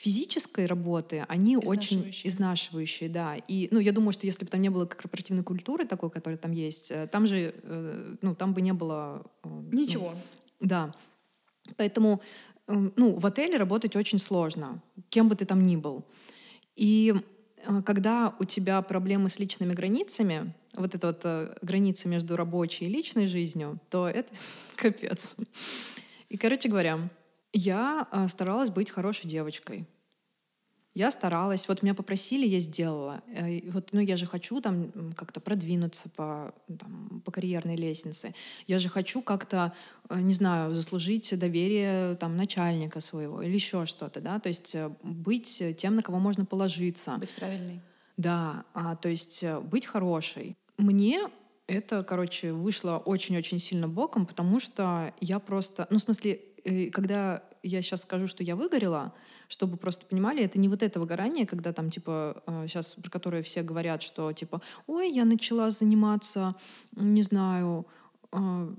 [0.00, 3.36] физической работы, они очень изнашивающие, да.
[3.36, 6.52] И, ну, я думаю, что если бы там не было корпоративной культуры такой, которая там
[6.52, 9.22] есть, э, там же, э, ну, там бы не было...
[9.44, 10.14] Э, Ничего.
[10.60, 10.94] Ну, да.
[11.76, 12.22] Поэтому,
[12.66, 16.02] ну, в отеле работать очень сложно, кем бы ты там ни был.
[16.76, 17.14] И
[17.84, 23.26] когда у тебя проблемы с личными границами, вот эта вот граница между рабочей и личной
[23.26, 24.32] жизнью, то это
[24.76, 25.36] капец.
[26.30, 27.10] И, короче говоря,
[27.52, 29.86] я старалась быть хорошей девочкой.
[30.92, 33.22] Я старалась, вот меня попросили, я сделала.
[33.28, 38.34] Э, вот, ну, я же хочу там как-то продвинуться по, там, по карьерной лестнице.
[38.66, 39.72] Я же хочу как-то,
[40.08, 44.90] э, не знаю, заслужить доверие там начальника своего или еще что-то, да, то есть э,
[45.04, 47.16] быть тем, на кого можно положиться.
[47.18, 47.80] Быть правильной.
[48.16, 50.56] Да, а, то есть быть хорошей.
[50.76, 51.20] Мне
[51.68, 56.40] это, короче, вышло очень-очень сильно боком, потому что я просто, ну, в смысле,
[56.92, 59.12] когда я сейчас скажу, что я выгорела,
[59.48, 63.42] чтобы просто понимали, это не вот это выгорание, когда там, типа, сейчас, э, про которое
[63.42, 66.54] все говорят, что, типа, ой, я начала заниматься,
[66.96, 67.86] не знаю,
[68.32, 68.74] э,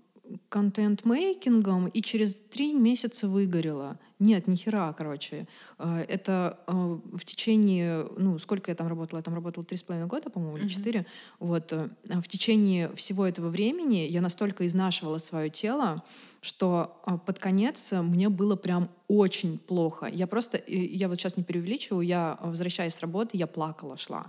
[0.50, 4.00] контент-мейкингом и через три месяца выгорела.
[4.22, 5.48] Нет, ни хера, короче.
[5.80, 9.20] Э, это в течение, ну, сколько я там работала?
[9.20, 11.08] Я там работала три с половиной года, по-моему, или четыре.
[11.40, 11.74] Вот.
[12.04, 16.04] В течение всего этого времени я настолько изнашивала свое тело,
[16.42, 20.08] что а, под конец мне было прям очень плохо.
[20.08, 24.26] Я просто, я вот сейчас не преувеличиваю, я, возвращаясь с работы, я плакала, шла.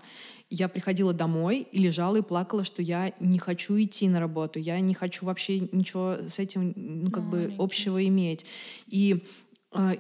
[0.51, 4.79] Я приходила домой и лежала и плакала, что я не хочу идти на работу, я
[4.81, 7.57] не хочу вообще ничего с этим, ну, как Маленький.
[7.57, 8.45] бы общего иметь.
[8.89, 9.42] И а,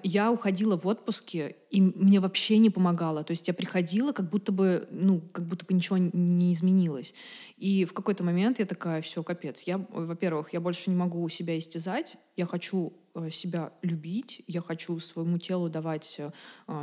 [0.02, 3.24] я уходила в отпуске, и мне вообще не помогало.
[3.24, 7.14] То есть я приходила, как будто бы, ну, как будто бы ничего не изменилось.
[7.56, 9.62] И в какой-то момент я такая, все, капец.
[9.62, 12.18] Я, во-первых, я больше не могу себя истязать.
[12.36, 16.30] Я хочу э, себя любить, я хочу своему телу давать э,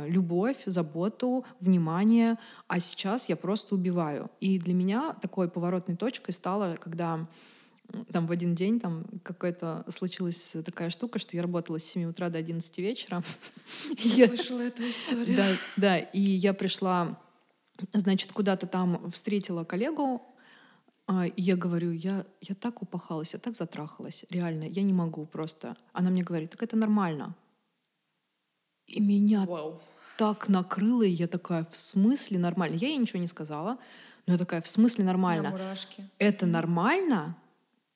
[0.08, 4.30] любовь, заботу, внимание, а сейчас я просто убиваю.
[4.40, 7.28] И для меня такой поворотной точкой стало, когда
[8.12, 12.28] там в один день там какая-то случилась такая штука, что я работала с 7 утра
[12.28, 13.22] до 11 вечера.
[13.98, 15.36] Я слышала эту историю.
[15.36, 17.18] Да, да, и я пришла,
[17.92, 20.22] значит, куда-то там встретила коллегу,
[21.06, 25.26] а, и я говорю, я, я так упахалась, я так затрахалась, реально, я не могу
[25.26, 25.76] просто.
[25.92, 27.34] Она мне говорит, так это нормально.
[28.86, 29.80] И меня Вау.
[30.16, 32.76] так накрыло, и я такая, в смысле нормально?
[32.76, 33.78] Я ей ничего не сказала,
[34.26, 35.76] но я такая, в смысле нормально?
[36.18, 37.36] Это нормально?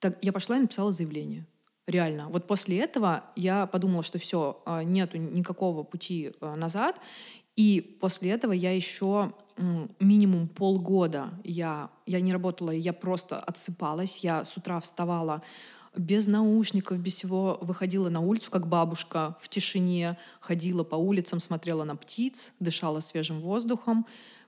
[0.05, 1.47] Так я пошла и написала заявление.
[1.87, 2.29] Реально.
[2.29, 7.01] Вот после этого я подумала, что все, а, нету никакого пути а, назад.
[7.57, 9.33] И после этого я еще
[10.01, 14.19] минимум полгода я, я не работала, я просто отсыпалась.
[14.19, 15.43] Я с утра вставала
[15.97, 21.85] без наушников, без всего выходила на улицу, как бабушка в тишине, ходила по улицам, смотрела
[21.85, 24.05] на птиц, дышала свежим воздухом.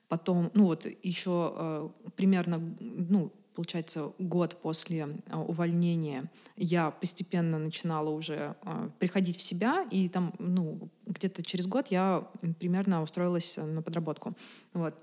[0.08, 8.10] Потом, ну вот еще э, примерно, ну, получается, год после а, увольнения я постепенно начинала
[8.10, 12.28] уже а, приходить в себя, и там, ну, где-то через год я
[12.60, 14.36] примерно устроилась на подработку.
[14.74, 14.94] Вот.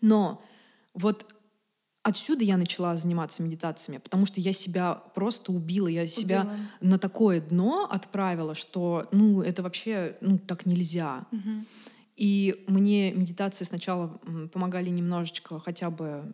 [0.00, 0.42] Но
[0.94, 1.26] вот
[2.02, 6.08] отсюда я начала заниматься медитациями, потому что я себя просто убила, я убила.
[6.08, 6.50] себя
[6.80, 11.26] на такое дно отправила, что, ну, это вообще, ну, так нельзя.
[11.32, 11.64] Угу.
[12.16, 14.08] И мне медитации сначала
[14.52, 16.32] помогали немножечко хотя бы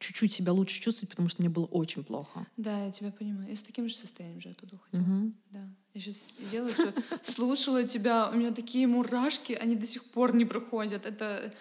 [0.00, 2.46] чуть-чуть себя лучше чувствовать, потому что мне было очень плохо.
[2.56, 3.50] Да, я тебя понимаю.
[3.50, 5.02] Я с таким же состоянием же оттуда уходила.
[5.02, 5.32] Угу.
[5.50, 5.68] Да.
[5.94, 10.44] Я сейчас сидела, все, слушала тебя, у меня такие мурашки, они до сих пор не
[10.44, 11.04] проходят.
[11.04, 11.52] Это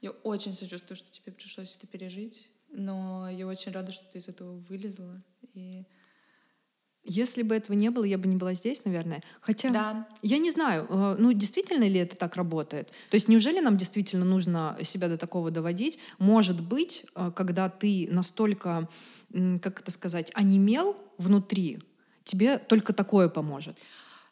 [0.00, 4.28] я очень сочувствую, что тебе пришлось это пережить, но я очень рада, что ты из
[4.28, 5.22] этого вылезла.
[5.54, 5.84] И
[7.04, 9.22] если бы этого не было, я бы не была здесь, наверное.
[9.40, 10.08] Хотя да.
[10.22, 12.88] я не знаю, э, ну действительно ли это так работает.
[13.10, 15.98] То есть неужели нам действительно нужно себя до такого доводить?
[16.18, 18.88] Может быть, э, когда ты настолько,
[19.60, 21.80] как это сказать, онемел внутри,
[22.24, 23.76] тебе только такое поможет.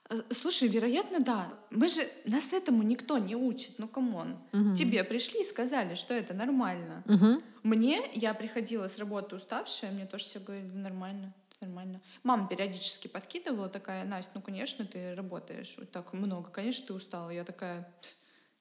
[0.08, 1.52] Э, слушай, вероятно, да.
[1.70, 3.72] Мы же нас этому никто не учит.
[3.78, 4.38] Ну, come on.
[4.52, 4.76] Угу.
[4.76, 7.02] Тебе пришли и сказали, что это нормально.
[7.06, 7.42] Угу.
[7.64, 12.00] Мне, я приходила с работы уставшая, мне тоже все говорили, нормально нормально.
[12.22, 17.30] Мама периодически подкидывала, такая, Настя, ну, конечно, ты работаешь вот так много, конечно, ты устала.
[17.30, 17.90] Я такая,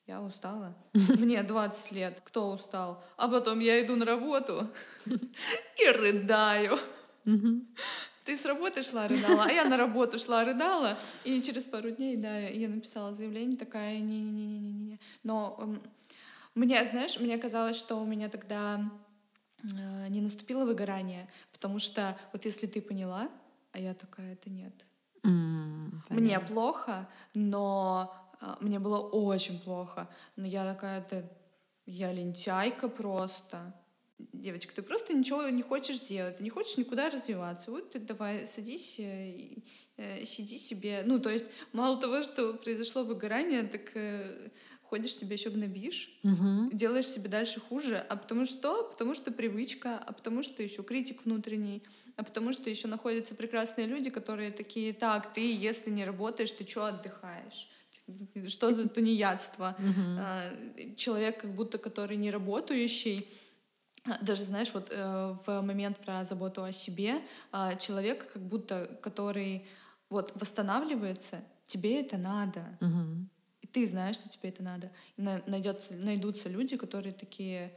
[0.08, 0.74] я устала.
[0.94, 3.04] Мне 20 лет, кто устал?
[3.18, 4.68] А потом я иду на работу
[5.06, 6.80] и рыдаю.
[8.24, 10.98] Ты с работы шла, рыдала, а я на работу шла, рыдала.
[11.24, 15.00] И через пару дней, да, я написала заявление, такая, не-не-не-не-не.
[15.24, 15.80] Но
[16.54, 18.92] мне, знаешь, мне казалось, что у меня тогда
[20.10, 23.30] не наступило выгорание, потому что вот если ты поняла,
[23.72, 24.74] а я такая, это нет.
[25.24, 31.30] Mm, мне плохо, но э, мне было очень плохо, но я такая, это
[31.86, 33.74] я лентяйка просто.
[34.34, 37.72] Девочка, ты просто ничего не хочешь делать, ты не хочешь никуда развиваться.
[37.72, 39.58] Вот ты давай садись, э,
[39.98, 41.04] э, сиди себе.
[41.06, 44.50] Ну, то есть, мало того, что произошло выгорание, так э,
[44.92, 46.70] ходишь себе еще гнобишь, угу.
[46.74, 48.06] делаешь себе дальше хуже.
[48.10, 48.84] А потому что?
[48.84, 51.82] Потому что привычка, а потому что еще критик внутренний,
[52.18, 56.68] а потому что еще находятся прекрасные люди, которые такие, так, ты, если не работаешь, ты
[56.68, 57.70] что отдыхаешь?
[58.48, 59.78] Что за тунеядство?
[59.80, 60.96] Uh-huh.
[60.98, 63.30] Человек, как будто который не работающий,
[64.22, 67.22] даже знаешь, вот э, в момент про заботу о себе,
[67.54, 69.66] э, человек, как будто который
[70.10, 72.78] вот восстанавливается, тебе это надо.
[72.82, 73.26] Uh-huh.
[73.72, 74.92] Ты знаешь, что тебе это надо.
[75.18, 77.74] Найдется, найдутся люди, которые такие,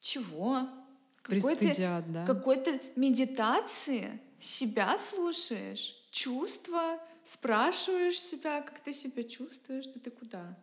[0.00, 0.68] чего?
[1.22, 2.26] Пристыдят, да?
[2.26, 10.58] Какой-то медитации себя слушаешь, чувства, спрашиваешь себя, как ты себя чувствуешь, да ты куда?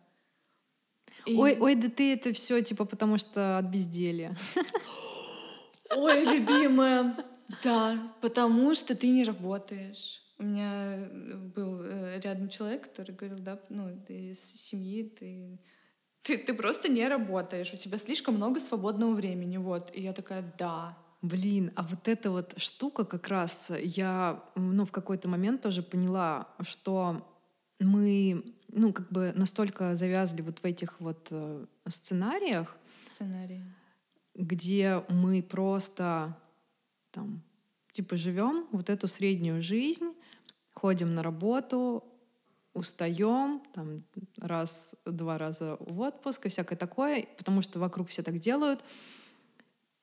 [1.26, 1.34] И...
[1.34, 4.36] Ой, ой, да ты это все типа потому что от безделья.
[5.90, 7.16] Ой, любимая,
[7.64, 10.22] да, потому что ты не работаешь.
[10.40, 11.08] У меня
[11.54, 15.58] был э, рядом человек, который говорил, да, ну, ты из семьи, ты,
[16.22, 19.94] ты, ты просто не работаешь, у тебя слишком много свободного времени, вот.
[19.94, 24.90] И я такая, да, Блин, а вот эта вот штука как раз я, ну, в
[24.90, 27.28] какой-то момент тоже поняла, что
[27.78, 32.74] мы, ну, как бы настолько завязли вот в этих вот э, сценариях,
[33.12, 33.62] Сценарии.
[34.34, 36.38] где мы просто
[37.10, 37.42] там,
[37.92, 40.14] типа, живем вот эту среднюю жизнь,
[40.80, 42.04] ходим на работу,
[42.74, 44.04] устаем, там,
[44.38, 48.84] раз-два раза в отпуск и всякое такое, потому что вокруг все так делают—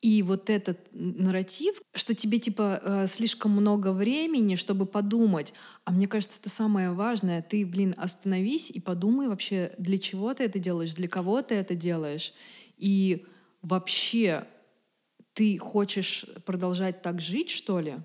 [0.02, 5.56] и вот этот нарратив, что тебе типа э, слишком много времени, чтобы подумать.
[5.86, 7.42] А мне кажется, это самое важное.
[7.42, 11.74] Ты, блин, остановись и подумай вообще, для чего ты это делаешь, для кого ты это
[11.74, 12.34] делаешь.
[12.78, 13.26] И
[13.63, 14.46] вообще,
[15.34, 17.98] ты хочешь продолжать так жить, что ли?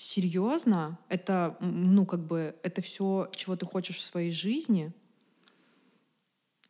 [0.00, 0.98] Серьезно?
[1.10, 4.94] Это, ну, как бы, это все, чего ты хочешь в своей жизни?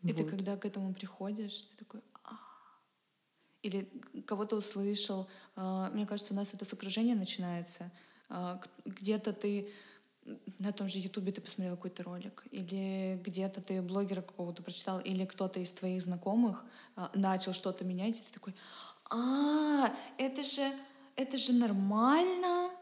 [0.02, 0.16] И вот.
[0.16, 2.00] ты когда к этому приходишь, ты такой,
[3.62, 3.88] или
[4.26, 5.28] кого-то услышал.
[5.54, 7.92] А, мне кажется, у нас это с окружения начинается.
[8.28, 9.70] А, где-то ты
[10.58, 15.24] на том же Ютубе ты посмотрел какой-то ролик, или где-то ты блогера какого-то прочитал, или
[15.24, 16.64] кто-то из твоих знакомых
[16.96, 18.56] а, начал что-то менять, и ты такой,
[19.08, 20.68] а, это же,
[21.14, 22.72] это же нормально,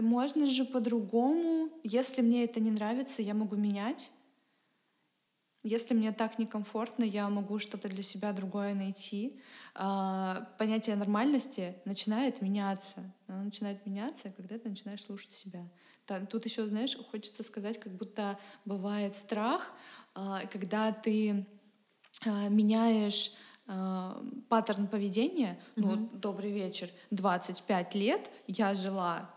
[0.00, 1.70] можно же по-другому.
[1.82, 4.10] Если мне это не нравится, я могу менять.
[5.64, 9.40] Если мне так некомфортно, я могу что-то для себя другое найти.
[9.74, 13.12] А, понятие нормальности начинает меняться.
[13.28, 15.68] Оно начинает меняться, когда ты начинаешь слушать себя.
[16.28, 19.72] Тут еще, знаешь, хочется сказать, как будто бывает страх,
[20.14, 21.46] а, когда ты
[22.26, 23.32] а, меняешь
[24.48, 25.58] паттерн поведения.
[25.76, 25.82] Mm-hmm.
[25.82, 29.31] Ну, добрый вечер, 25 лет я жила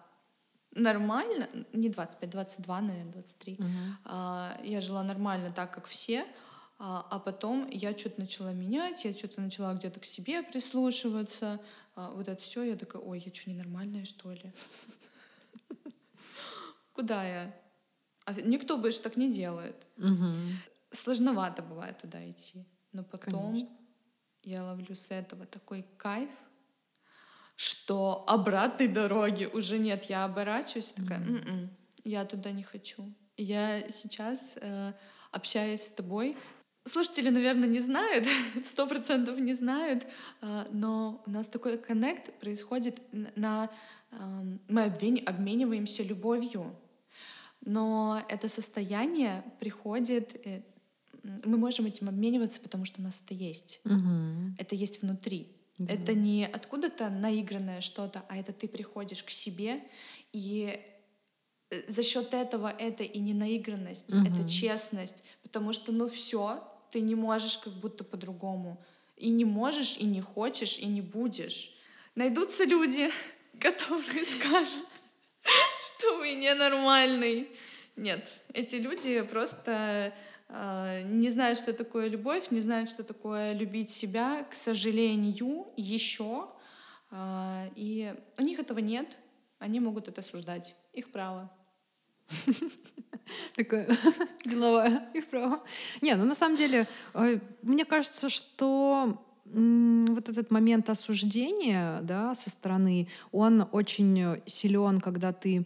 [0.75, 3.55] нормально, не 25, 22, наверное, 23.
[3.55, 3.67] Uh-huh.
[4.03, 6.25] А, я жила нормально так, как все,
[6.77, 11.59] а, а потом я что-то начала менять, я что-то начала где-то к себе прислушиваться.
[11.95, 14.53] А, вот это все, я такая, ой, я что, ненормальная, что ли?
[16.93, 17.55] Куда я?
[18.25, 19.87] А никто больше так не делает.
[20.91, 22.65] Сложновато бывает туда идти.
[22.91, 23.59] Но потом
[24.43, 26.29] я ловлю с этого такой кайф,
[27.55, 30.05] что обратной дороги уже нет.
[30.05, 31.69] Я оборачиваюсь такая, м-м,
[32.03, 33.13] я туда не хочу.
[33.37, 34.93] Я сейчас, э,
[35.31, 36.37] общаясь с тобой,
[36.85, 38.27] слушатели, наверное, не знают,
[38.65, 40.05] сто процентов не знают,
[40.41, 43.01] э, но у нас такой коннект происходит
[43.35, 43.69] на...
[44.11, 46.75] Э, мы обмениваемся любовью,
[47.61, 50.39] но это состояние приходит...
[50.45, 50.61] Э,
[51.43, 53.81] мы можем этим обмениваться, потому что у нас это есть.
[53.83, 54.57] Угу.
[54.59, 55.55] Это есть внутри.
[55.77, 55.93] Да.
[55.93, 59.83] Это не откуда-то наигранное что-то, а это ты приходишь к себе,
[60.31, 60.79] и
[61.69, 64.25] э, за счет этого это и не наигранность, угу.
[64.25, 68.81] это честность, потому что ну все, ты не можешь как будто по-другому.
[69.17, 71.75] И не можешь, и не хочешь, и не будешь.
[72.15, 73.11] Найдутся люди,
[73.59, 74.87] которые скажут,
[75.81, 77.49] что вы ненормальный.
[77.97, 80.13] Нет, эти люди просто
[80.49, 86.49] не знают, что такое любовь, не знают, что такое любить себя, к сожалению, еще.
[87.11, 89.17] Э, и у них этого нет,
[89.59, 90.75] они могут это осуждать.
[90.93, 91.51] Их право.
[93.55, 93.87] Такое
[94.45, 95.63] деловое, их право.
[96.01, 96.87] Не, ну на самом деле,
[97.61, 105.65] мне кажется, что вот этот момент осуждения да, со стороны, он очень силен, когда ты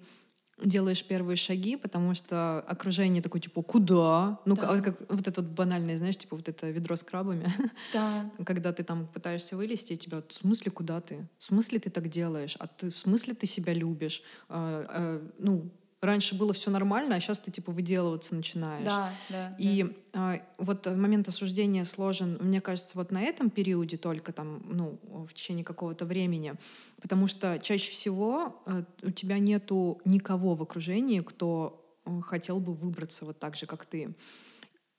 [0.63, 4.39] делаешь первые шаги, потому что окружение такое, типа, куда?
[4.45, 4.81] Ну, да.
[4.81, 7.45] как, вот это вот банальное, знаешь, типа вот это ведро с крабами.
[7.93, 8.29] Да.
[8.45, 11.27] Когда ты там пытаешься вылезти, и тебя, в смысле, куда ты?
[11.37, 12.55] В смысле ты так делаешь?
[12.59, 14.21] А ты, в смысле ты себя любишь?
[14.47, 15.69] А, а, ну,
[16.01, 18.85] раньше было все нормально, а сейчас ты типа выделываться начинаешь.
[18.85, 19.55] Да, да.
[19.57, 20.35] И да.
[20.35, 25.33] Э, вот момент осуждения сложен, мне кажется, вот на этом периоде только там, ну, в
[25.33, 26.55] течение какого-то времени,
[27.01, 32.73] потому что чаще всего э, у тебя нету никого в окружении, кто э, хотел бы
[32.73, 34.13] выбраться вот так же, как ты.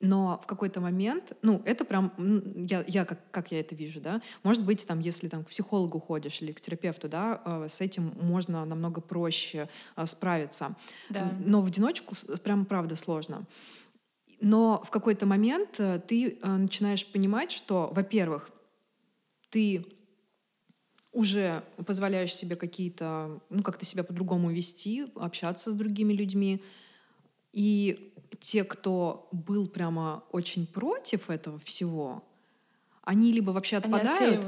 [0.00, 2.12] Но в какой-то момент, ну, это прям,
[2.56, 6.00] я, я как, как я это вижу, да, может быть, там, если там к психологу
[6.00, 10.74] ходишь или к терапевту, да, э, с этим можно намного проще э, справиться.
[11.10, 11.30] Да.
[11.44, 13.44] Но в одиночку прям, правда, сложно.
[14.40, 18.50] Но в какой-то момент э, ты начинаешь понимать, что, во-первых,
[19.50, 19.84] ты
[21.12, 26.62] уже позволяешь себе какие-то, ну, как-то себя по-другому вести, общаться с другими людьми.
[27.52, 32.24] И те, кто был прямо очень против этого всего,
[33.02, 34.46] они либо вообще отпадают,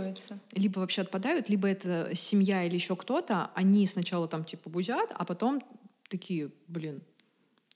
[0.53, 5.25] либо вообще отпадают, либо это семья или еще кто-то, они сначала там типа бузят, а
[5.25, 5.63] потом
[6.09, 7.03] такие, блин.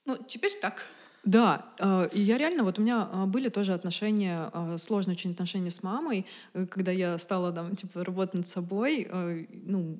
[0.04, 0.86] Ну, теперь так.
[1.26, 5.32] Да, э, и я реально, вот у меня э, были тоже отношения, э, сложные очень
[5.32, 6.24] отношения с мамой,
[6.70, 9.08] когда я стала там, типа, работать над собой,
[9.50, 9.98] ну,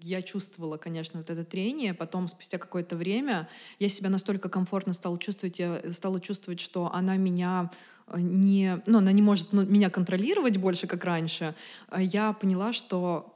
[0.00, 3.48] я чувствовала, конечно, вот это трение, потом спустя какое-то время
[3.80, 7.72] я себя настолько комфортно стала чувствовать, я стала чувствовать, что она меня
[8.16, 11.56] не, ну, она не может ну, меня контролировать больше, как раньше,
[11.96, 13.34] я поняла, что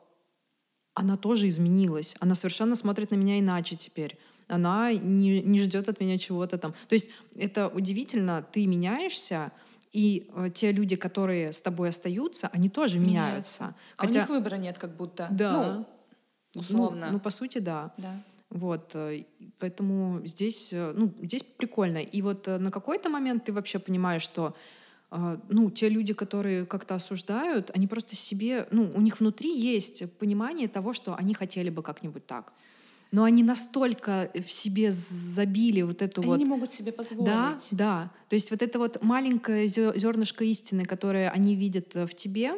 [0.94, 4.18] она тоже изменилась, она совершенно смотрит на меня иначе теперь
[4.48, 6.74] она не, не ждет от меня чего-то там.
[6.88, 9.52] То есть это удивительно, ты меняешься,
[9.92, 13.62] и э, те люди, которые с тобой остаются, они тоже меняются.
[13.62, 13.74] меняются.
[13.96, 14.18] А Хотя...
[14.18, 15.28] у них выбора нет, как будто.
[15.30, 15.52] Да.
[15.52, 17.06] Ну, условно.
[17.06, 17.92] Ну, ну, по сути, да.
[17.96, 18.22] Да.
[18.50, 19.24] Вот, э,
[19.58, 21.98] поэтому здесь, э, ну, здесь прикольно.
[21.98, 24.54] И вот на какой-то момент ты вообще понимаешь, что
[25.48, 30.68] ну, те люди, которые как-то осуждают, они просто себе, ну, у них внутри есть понимание
[30.68, 32.52] того, что они хотели бы как-нибудь так
[33.10, 36.34] но они настолько в себе забили вот эту они вот...
[36.34, 37.26] Они не могут себе позволить.
[37.26, 38.10] Да, да.
[38.28, 42.52] То есть вот это вот маленькое зернышко истины, которое они видят э, в тебе,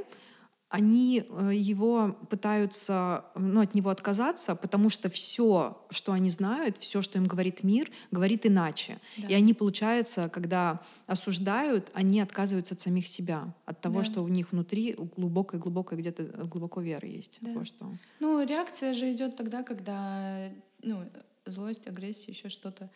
[0.71, 7.03] они э, его пытаются ну, от него отказаться, потому что все, что они знают, все,
[7.03, 8.99] что им говорит мир, говорит иначе.
[9.17, 9.27] Да.
[9.27, 14.05] И они, получается, когда осуждают, они отказываются от самих себя, от того, да.
[14.05, 17.39] что у них внутри глубокая-глубокая где-то глубоко вера есть.
[17.41, 17.51] Да.
[17.51, 17.87] Вот что.
[18.21, 20.51] Ну, реакция же идет тогда, когда
[20.83, 21.05] ну,
[21.51, 22.91] злость, агрессия, еще что-то,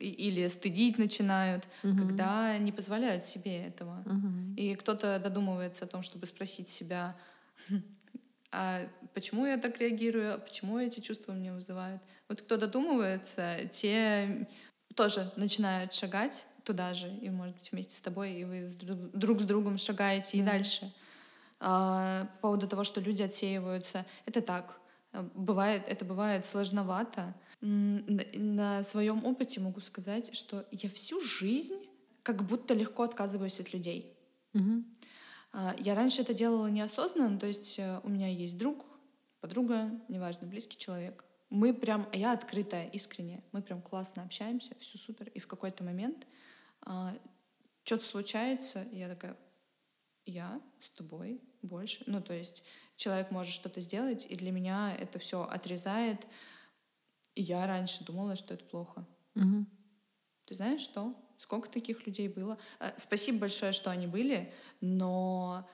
[0.00, 1.96] или стыдить начинают, угу.
[1.96, 4.02] когда не позволяют себе этого.
[4.06, 4.54] Угу.
[4.56, 7.16] И кто-то додумывается о том, чтобы спросить себя,
[8.52, 12.02] а почему я так реагирую, а почему эти чувства мне вызывают.
[12.28, 14.48] Вот кто додумывается, те
[14.94, 18.68] тоже начинают шагать туда же, и, может быть, вместе с тобой, и вы
[19.12, 20.92] друг с другом шагаете mm и дальше.
[21.60, 24.78] А, по поводу того, что люди отсеиваются, это так.
[25.34, 27.34] Бывает, это бывает сложновато.
[27.60, 31.88] На своем опыте могу сказать, что я всю жизнь
[32.22, 34.16] как будто легко отказываюсь от людей.
[34.52, 34.84] mm
[35.78, 38.84] Я раньше это делала неосознанно, то есть э, у меня есть друг,
[39.40, 41.24] подруга, неважно, близкий человек.
[41.50, 45.28] Мы прям, я открытая, искренне, мы прям классно общаемся, все супер.
[45.30, 46.26] И в какой-то момент
[46.82, 47.16] а,
[47.84, 49.36] что-то случается, и я такая,
[50.26, 52.04] я с тобой больше.
[52.06, 52.62] Ну, то есть
[52.96, 56.26] человек может что-то сделать, и для меня это все отрезает.
[57.38, 59.06] И я раньше думала, что это плохо.
[59.36, 59.64] Угу.
[60.46, 61.14] Ты знаешь что?
[61.38, 62.58] Сколько таких людей было?
[62.80, 65.64] Э, спасибо большое, что они были, но,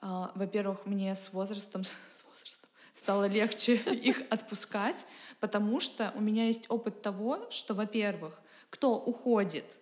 [0.00, 1.82] э, во-первых, мне с возрастом,
[2.12, 3.74] с возрастом стало легче
[4.10, 5.04] их отпускать,
[5.40, 8.40] потому что у меня есть опыт того, что, во-первых,
[8.70, 9.80] кто уходит,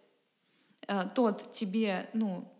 [0.89, 2.51] э, тот тебе, ну,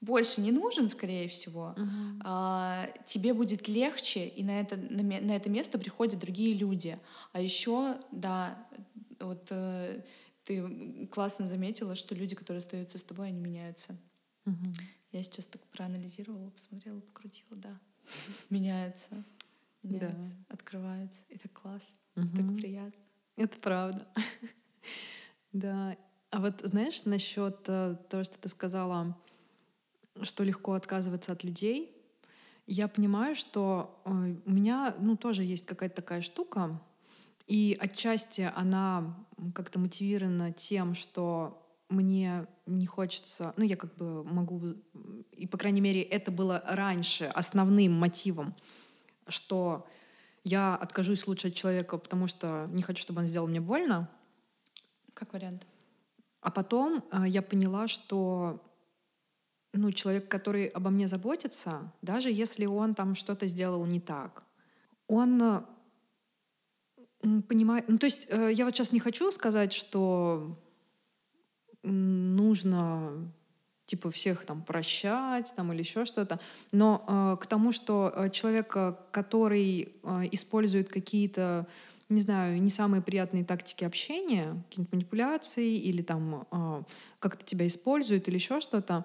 [0.00, 2.20] больше не нужен, скорее всего, uh-huh.
[2.24, 6.98] а, тебе будет легче, и на это, на, на это место приходят другие люди.
[7.32, 8.58] А еще, да,
[9.20, 10.02] вот э,
[10.44, 13.96] ты классно заметила, что люди, которые остаются с тобой, они меняются.
[14.44, 14.74] Uh-huh.
[15.12, 17.80] Я сейчас так проанализировала, посмотрела, покрутила, да.
[18.50, 19.24] Меняется,
[19.82, 20.54] меняется, да.
[20.54, 21.24] открывается.
[21.30, 22.36] Это классно, uh-huh.
[22.36, 23.00] так приятно.
[23.36, 24.06] Это правда.
[25.52, 25.96] да.
[26.30, 29.16] А вот знаешь, насчет э, того, что ты сказала,
[30.22, 31.96] что легко отказываться от людей,
[32.66, 34.10] я понимаю, что э,
[34.44, 36.80] у меня ну, тоже есть какая-то такая штука,
[37.46, 39.14] и отчасти она
[39.54, 44.74] как-то мотивирована тем, что мне не хочется, ну я как бы могу,
[45.32, 48.56] и по крайней мере это было раньше основным мотивом,
[49.28, 49.86] что
[50.42, 54.08] я откажусь лучше от человека, потому что не хочу, чтобы он сделал мне больно.
[55.14, 55.66] Как вариант.
[56.40, 58.62] А потом э, я поняла, что
[59.76, 64.42] ну, человек, который обо мне заботится, даже если он там что-то сделал не так,
[65.06, 65.64] он
[67.48, 67.88] понимает...
[67.88, 70.58] Ну, то есть э, я вот сейчас не хочу сказать, что
[71.82, 73.32] нужно
[73.86, 76.40] типа всех там прощать там или еще что-то,
[76.72, 78.76] но э, к тому, что э, человек,
[79.12, 81.66] который э, использует какие-то
[82.08, 86.82] не знаю, не самые приятные тактики общения, какие-нибудь манипуляции или там э,
[87.18, 89.04] как-то тебя используют или еще что-то,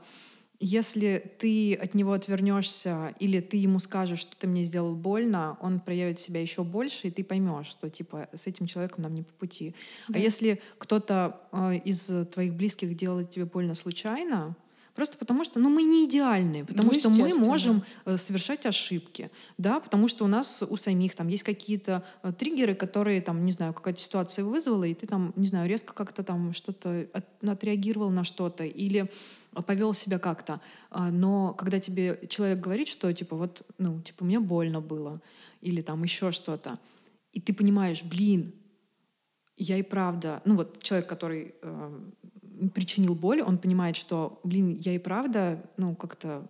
[0.61, 5.79] если ты от него отвернешься или ты ему скажешь, что ты мне сделал больно, он
[5.79, 9.33] проявит себя еще больше, и ты поймешь, что типа с этим человеком нам не по
[9.33, 9.73] пути.
[10.07, 10.19] А да.
[10.19, 14.55] А если кто-то э, из твоих близких делает тебе больно случайно,
[14.93, 19.31] Просто потому что ну, мы не идеальны, потому ну, что мы можем э, совершать ошибки,
[19.57, 23.53] да, потому что у нас у самих там есть какие-то э, триггеры, которые там, не
[23.53, 28.09] знаю, какая-то ситуация вызвала, и ты там, не знаю, резко как-то там что-то от, отреагировал
[28.09, 29.09] на что-то или
[29.53, 30.61] повел себя как-то.
[30.89, 35.21] А, но когда тебе человек говорит, что типа вот, ну, типа мне больно было,
[35.61, 36.79] или там еще что-то,
[37.33, 38.53] и ты понимаешь, блин,
[39.57, 41.99] я и правда, ну вот человек, который э,
[42.73, 46.47] причинил боль, он понимает, что, блин, я и правда, ну, как-то,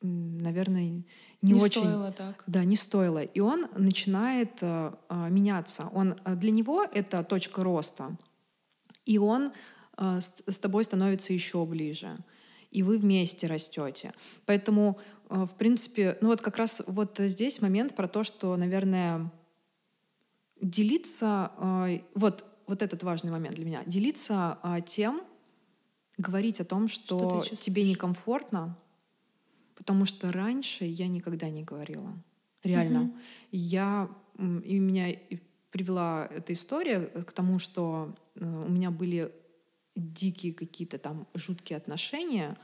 [0.00, 1.02] наверное,
[1.42, 1.82] не, не очень...
[1.82, 2.44] Стоило так.
[2.46, 3.22] Да, не стоило.
[3.22, 5.88] И он начинает э, э, меняться.
[5.92, 8.16] Он, э, для него это точка роста.
[9.04, 9.52] И он
[9.96, 12.16] с, с тобой становится еще ближе.
[12.70, 14.12] И вы вместе растете.
[14.44, 14.98] Поэтому,
[15.30, 19.30] э, в принципе, ну вот как раз вот здесь момент про то, что, наверное,
[20.60, 21.52] делиться...
[21.58, 23.82] Э, вот вот этот важный момент для меня.
[23.86, 25.22] Делиться а, тем,
[26.18, 28.76] говорить о том, что, что тебе некомфортно,
[29.74, 32.12] потому что раньше я никогда не говорила.
[32.64, 33.02] Реально.
[33.02, 33.14] Угу.
[33.52, 35.16] Я и меня
[35.70, 39.32] привела эта история к тому, что э, у меня были
[39.96, 42.56] дикие какие-то там жуткие отношения,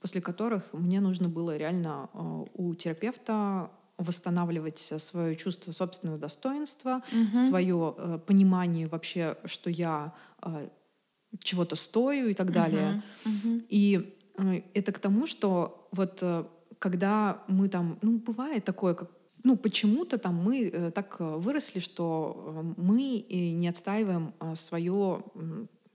[0.00, 7.36] после которых мне нужно было реально э, у терапевта восстанавливать свое чувство собственного достоинства, угу.
[7.36, 10.12] свое э, понимание вообще, что я
[10.42, 10.68] э,
[11.38, 13.02] чего-то стою и так далее.
[13.24, 13.62] Угу.
[13.68, 16.44] И э, это к тому, что вот э,
[16.78, 19.10] когда мы там, ну бывает такое, как
[19.46, 25.22] ну, почему-то там мы так выросли, что мы не отстаиваем свое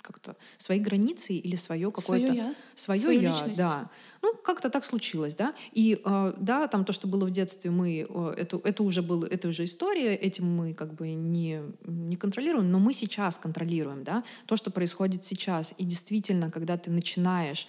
[0.01, 3.57] как-то свои границы или свое какое-то свое я, свое Свою я личность.
[3.57, 3.89] да.
[4.21, 5.53] Ну, как-то так случилось, да.
[5.71, 9.25] И э, да, там то, что было в детстве, мы э, это, это уже было,
[9.25, 14.23] это уже история, этим мы как бы не, не контролируем, но мы сейчас контролируем, да,
[14.45, 15.73] то, что происходит сейчас.
[15.77, 17.67] И действительно, когда ты начинаешь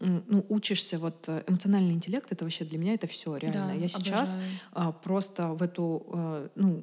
[0.00, 3.68] ну, учишься, вот э, эмоциональный интеллект, это вообще для меня это все реально.
[3.68, 4.38] Да, Я сейчас
[4.72, 6.82] а, просто в эту, а, ну,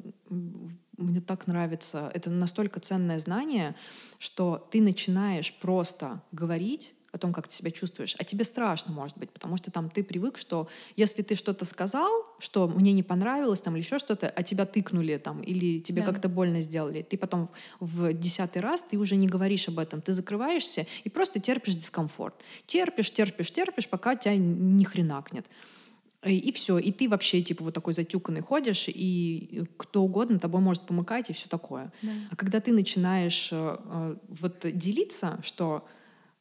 [1.03, 3.75] мне так нравится, это настолько ценное знание,
[4.17, 9.17] что ты начинаешь просто говорить о том, как ты себя чувствуешь, а тебе страшно, может
[9.17, 13.61] быть, потому что там ты привык, что если ты что-то сказал, что мне не понравилось,
[13.61, 16.07] там, или еще что-то, а тебя тыкнули там, или тебе да.
[16.07, 20.13] как-то больно сделали, ты потом в десятый раз ты уже не говоришь об этом, ты
[20.13, 22.35] закрываешься и просто терпишь дискомфорт.
[22.67, 25.45] Терпишь, терпишь, терпишь, пока тебя ни хренакнет.
[25.47, 25.78] И,
[26.25, 30.83] и все, и ты вообще типа вот такой затюканный ходишь, и кто угодно тобой может
[30.83, 31.93] помыкать и все такое.
[32.01, 32.11] Да.
[32.31, 35.87] А когда ты начинаешь э, э вот делиться, что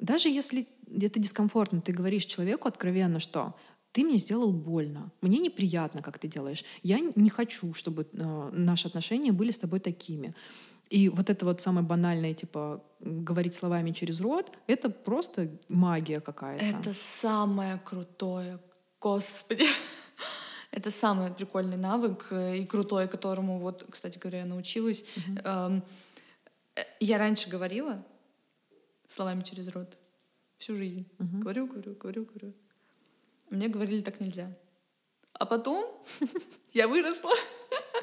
[0.00, 0.66] даже если
[1.00, 3.54] это дискомфортно, ты говоришь человеку откровенно, что
[3.92, 8.88] ты мне сделал больно, мне неприятно, как ты делаешь, я не хочу, чтобы э, наши
[8.88, 10.34] отношения были с тобой такими.
[10.90, 16.64] И вот это вот самое банальное, типа, говорить словами через рот, это просто магия какая-то.
[16.64, 18.58] Это самое крутое,
[19.00, 19.66] господи.
[20.70, 25.04] Это самый прикольный навык э, и крутой, которому вот, кстати говоря, я научилась.
[25.16, 25.82] Mm-hmm.
[27.00, 28.04] Я раньше говорила,
[29.08, 29.96] словами через рот
[30.58, 31.08] всю жизнь.
[31.18, 32.54] Говорю, говорю, говорю, говорю.
[33.50, 34.52] Мне говорили, так нельзя.
[35.32, 35.86] А потом
[36.72, 37.32] я выросла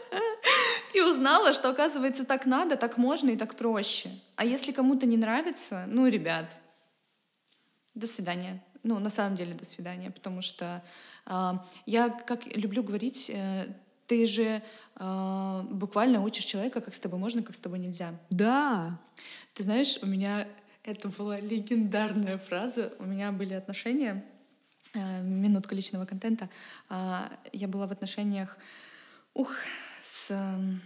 [0.94, 4.10] и узнала, что, оказывается, так надо, так можно и так проще.
[4.36, 6.58] А если кому-то не нравится, ну, ребят,
[7.94, 8.64] до свидания.
[8.88, 10.84] Ну, на самом деле, до свидания, потому что
[11.26, 11.54] э,
[11.88, 13.74] я, как люблю говорить, э,
[14.06, 14.62] ты же
[14.96, 18.14] э, буквально учишь человека, как с тобой можно, как с тобой нельзя.
[18.30, 19.00] Да.
[19.56, 20.48] Ты знаешь, у меня
[20.84, 22.94] это была легендарная фраза.
[23.00, 24.24] У меня были отношения,
[24.94, 26.48] э, минутка личного контента.
[26.92, 28.56] Э, я была в отношениях,
[29.34, 29.52] ух,
[30.00, 30.80] с, э,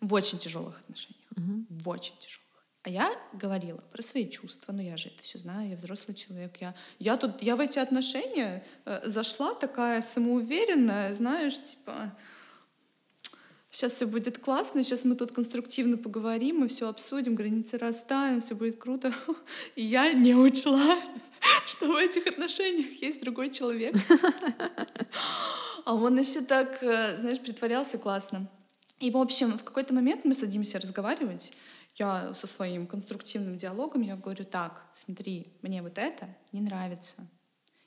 [0.00, 1.26] в очень тяжелых отношениях.
[1.36, 1.82] Угу.
[1.82, 2.49] В очень тяжелых.
[2.82, 6.56] А я говорила про свои чувства, ну я же это все знаю, я взрослый человек,
[6.60, 12.16] я, я тут, я в эти отношения э, зашла такая самоуверенная, знаешь, типа,
[13.70, 18.54] сейчас все будет классно, сейчас мы тут конструктивно поговорим, мы все обсудим, границы расставим, все
[18.54, 19.12] будет круто.
[19.76, 20.98] И я не учла,
[21.68, 23.94] что в этих отношениях есть другой человек.
[25.86, 28.48] А он еще так, э, знаешь, притворялся классно.
[29.00, 31.52] И, в общем, в какой-то момент мы садимся разговаривать,
[31.96, 37.26] я со своим конструктивным диалогом, я говорю, так, смотри, мне вот это не нравится.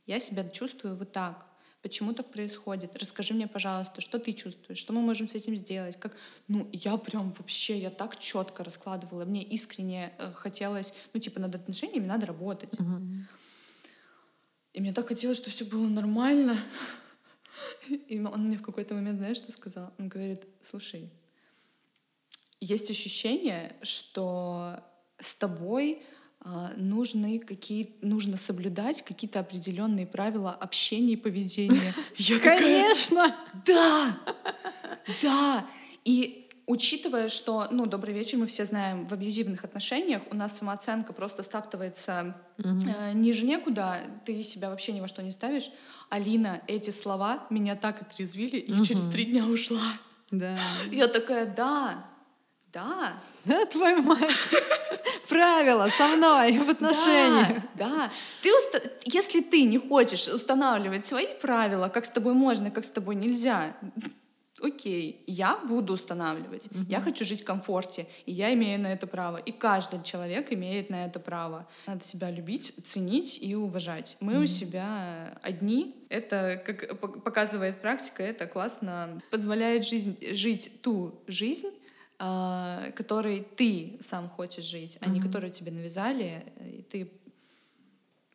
[0.06, 1.45] Я себя чувствую вот так.
[1.82, 2.95] Почему так происходит?
[2.95, 5.97] Расскажи мне, пожалуйста, что ты чувствуешь, что мы можем с этим сделать?
[5.97, 6.16] Как,
[6.47, 11.56] ну, я прям вообще, я так четко раскладывала, мне искренне э, хотелось, ну, типа, над
[11.56, 12.74] отношениями надо работать.
[14.72, 16.58] И мне так хотелось, чтобы все было нормально.
[17.89, 19.93] И он мне в какой-то момент, знаешь, что сказал?
[19.99, 21.12] Он говорит, слушай,
[22.64, 24.80] есть ощущение, что
[25.20, 26.01] с тобой
[26.45, 31.93] а, нужны какие нужно соблюдать какие-то определенные правила общения и поведения.
[32.18, 33.36] Я Конечно.
[33.66, 34.18] да,
[35.22, 35.66] да.
[36.03, 41.14] И учитывая, что, ну, добрый вечер, мы все знаем, в абьюзивных отношениях у нас самооценка
[41.14, 42.78] просто стаптывается угу.
[42.88, 45.72] э, ниже некуда, ты себя вообще ни во что не ставишь.
[46.09, 48.84] Алина, эти слова меня так отрезвили, и угу.
[48.84, 49.82] через три дня ушла.
[50.32, 50.57] Да.
[50.91, 52.05] Я такая, да,
[52.74, 53.13] да.
[53.45, 54.55] Да, твою мать.
[55.30, 57.63] Правила со мной в отношениях.
[57.76, 58.11] Да, да.
[58.41, 58.82] Ты уста...
[59.05, 63.76] Если ты не хочешь устанавливать свои правила, как с тобой можно, как с тобой нельзя,
[64.63, 66.67] окей, я буду устанавливать.
[66.67, 66.86] Mm-hmm.
[66.89, 69.38] Я хочу жить в комфорте, и я имею на это право.
[69.38, 71.67] И каждый человек имеет на это право.
[71.86, 74.17] Надо себя любить, ценить и уважать.
[74.19, 74.43] Мы mm-hmm.
[74.43, 75.95] у себя одни.
[76.09, 81.69] Это, как показывает практика, это классно позволяет жизнь, жить ту жизнь,
[82.18, 85.11] которой ты сам хочешь жить, а mm-hmm.
[85.11, 87.11] не которую тебе навязали, и ты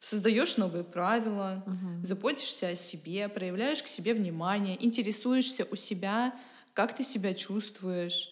[0.01, 2.07] создаешь новые правила, uh-huh.
[2.07, 6.39] заботишься о себе, проявляешь к себе внимание, интересуешься у себя,
[6.73, 8.31] как ты себя чувствуешь,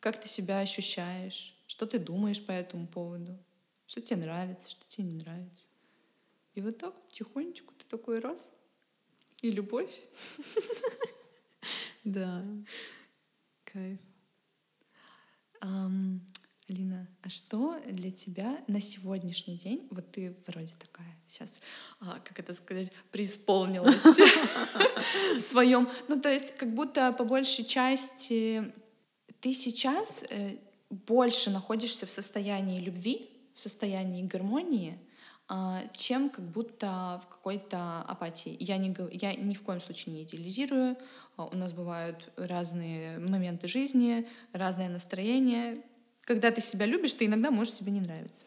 [0.00, 3.38] как ты себя ощущаешь, что ты думаешь по этому поводу,
[3.86, 5.68] что тебе нравится, что тебе не нравится.
[6.54, 8.54] И вот так тихонечку ты такой раз,
[9.40, 9.92] и любовь.
[12.04, 12.44] Да,
[13.64, 13.98] кайф.
[15.64, 16.20] Um,
[16.68, 21.60] Алина, а что для тебя на сегодняшний день, вот ты вроде такая сейчас,
[22.00, 24.02] а, как это сказать, преисполнилась
[25.36, 28.72] в своем, ну то есть как будто по большей части
[29.40, 30.56] ты сейчас э,
[30.88, 34.98] больше находишься в состоянии любви, в состоянии гармонии,
[35.92, 38.56] чем как будто в какой-то апатии.
[38.60, 40.96] Я, не, я ни в коем случае не идеализирую.
[41.36, 45.82] А, у нас бывают разные моменты жизни, разное настроение.
[46.22, 48.46] Когда ты себя любишь, ты иногда можешь себе не нравиться.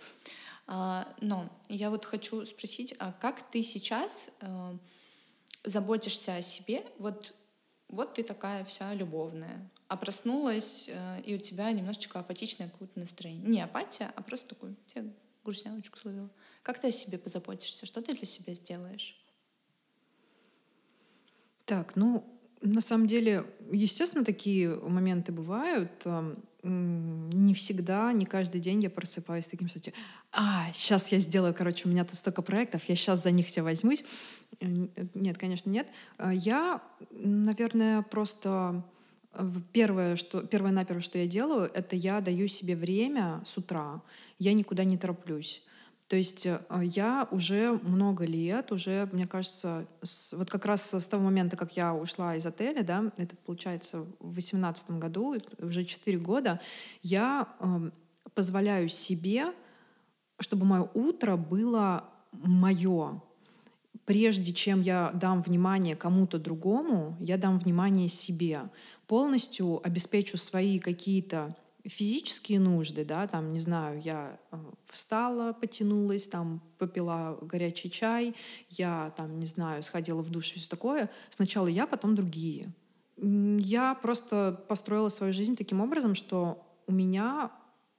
[0.66, 4.32] А, но я вот хочу спросить, а как ты сейчас
[5.64, 6.84] заботишься о себе?
[6.98, 7.36] Вот,
[7.90, 10.90] вот ты такая вся любовная, а проснулась,
[11.26, 13.48] и у тебя немножечко апатичное какое-то настроение.
[13.48, 14.76] Не апатия, а просто такой,
[15.52, 16.30] тебя грустяночку словила.
[16.64, 17.86] Как ты о себе позаботишься?
[17.86, 19.18] Что ты для себя сделаешь?
[21.66, 22.24] Так, ну,
[22.62, 26.06] на самом деле, естественно, такие моменты бывают.
[26.64, 29.94] Не всегда, не каждый день я просыпаюсь таким, кстати,
[30.32, 33.62] а, сейчас я сделаю, короче, у меня тут столько проектов, я сейчас за них все
[33.62, 34.04] возьмусь.
[34.60, 35.88] Нет, конечно, нет.
[36.18, 36.82] А я,
[37.12, 38.84] наверное, просто
[39.74, 44.02] первое, что, первое наперво, что я делаю, это я даю себе время с утра.
[44.40, 45.64] Я никуда не тороплюсь.
[46.08, 51.08] То есть э, я уже много лет, уже, мне кажется, с, вот как раз с
[51.08, 56.18] того момента, как я ушла из отеля, да, это получается в восемнадцатом году, уже 4
[56.20, 56.62] года,
[57.04, 57.92] я э,
[58.34, 59.54] позволяю себе,
[60.40, 63.22] чтобы мое утро было мое.
[64.08, 68.70] Прежде чем я дам внимание кому-то другому, я дам внимание себе.
[69.06, 71.54] Полностью обеспечу свои какие-то
[71.84, 78.34] физические нужды, да, там, не знаю, я э, встала, потянулась, там, попила горячий чай,
[78.70, 81.10] я, там, не знаю, сходила в душ все такое.
[81.30, 82.72] Сначала я, потом другие.
[83.18, 87.52] Я просто построила свою жизнь таким образом, что у меня,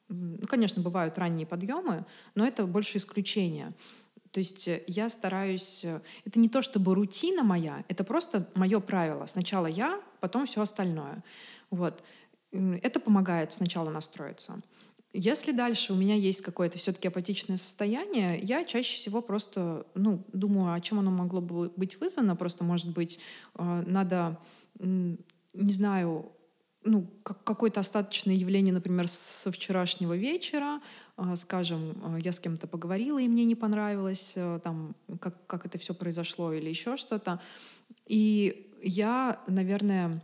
[0.08, 3.74] ну, конечно, бывают ранние подъемы, но это больше исключение.
[4.32, 5.84] То есть э, я стараюсь...
[5.84, 9.26] Э, это не то чтобы рутина моя, это просто мое правило.
[9.26, 11.22] Сначала я, потом все остальное.
[11.70, 12.02] Вот.
[12.50, 14.60] Это помогает сначала настроиться.
[15.12, 20.74] Если дальше у меня есть какое-то все-таки апатичное состояние, я чаще всего просто ну, думаю,
[20.74, 22.36] о чем оно могло бы быть вызвано.
[22.36, 23.18] Просто, может быть,
[23.54, 24.38] э, надо,
[24.78, 26.32] не знаю,
[26.84, 30.80] ну, какое-то остаточное явление, например, со вчерашнего вечера,
[31.36, 35.94] скажем, э, я с кем-то поговорила, и мне не понравилось, там, как, как это все
[35.94, 37.40] произошло или еще что-то.
[38.06, 40.22] И я, наверное,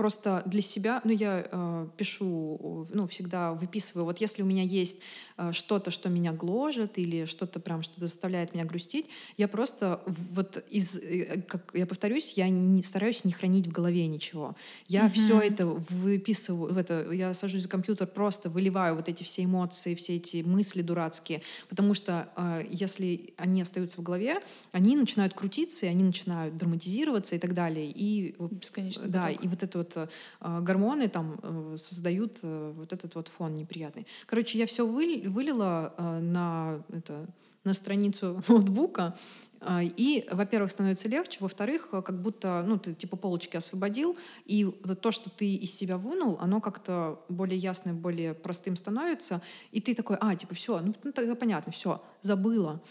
[0.00, 5.00] просто для себя, ну, я э, пишу, ну, всегда выписываю, вот если у меня есть
[5.36, 10.64] э, что-то, что меня гложет, или что-то прям, что заставляет меня грустить, я просто вот
[10.70, 14.56] из, э, как я повторюсь, я не стараюсь не хранить в голове ничего.
[14.88, 15.10] Я mm-hmm.
[15.10, 19.94] все это выписываю, в это, я сажусь за компьютер, просто выливаю вот эти все эмоции,
[19.94, 24.40] все эти мысли дурацкие, потому что э, если они остаются в голове,
[24.72, 27.90] они начинают крутиться, и они начинают драматизироваться и так далее.
[27.94, 29.06] И, Бесконечно.
[29.06, 29.44] Да, поток.
[29.44, 30.06] и вот это вот э,
[30.40, 34.06] гормоны там э, создают э, вот этот вот фон неприятный.
[34.26, 37.26] Короче, я все вы, вылила на это
[37.64, 39.16] на страницу ноутбука,
[39.62, 44.16] а, и, во-первых, становится легче, во-вторых, как будто, ну, ты типа полочки освободил,
[44.46, 44.64] и
[45.02, 49.94] то, что ты из себя вынул, оно как-то более ясным, более простым становится, и ты
[49.94, 52.82] такой, а, типа, все, ну, ну тогда понятно, все, забыла.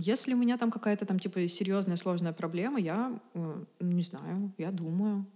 [0.00, 3.18] Если у меня там какая-то там, типа, серьезная, сложная проблема, я,
[3.80, 5.26] не знаю, я думаю,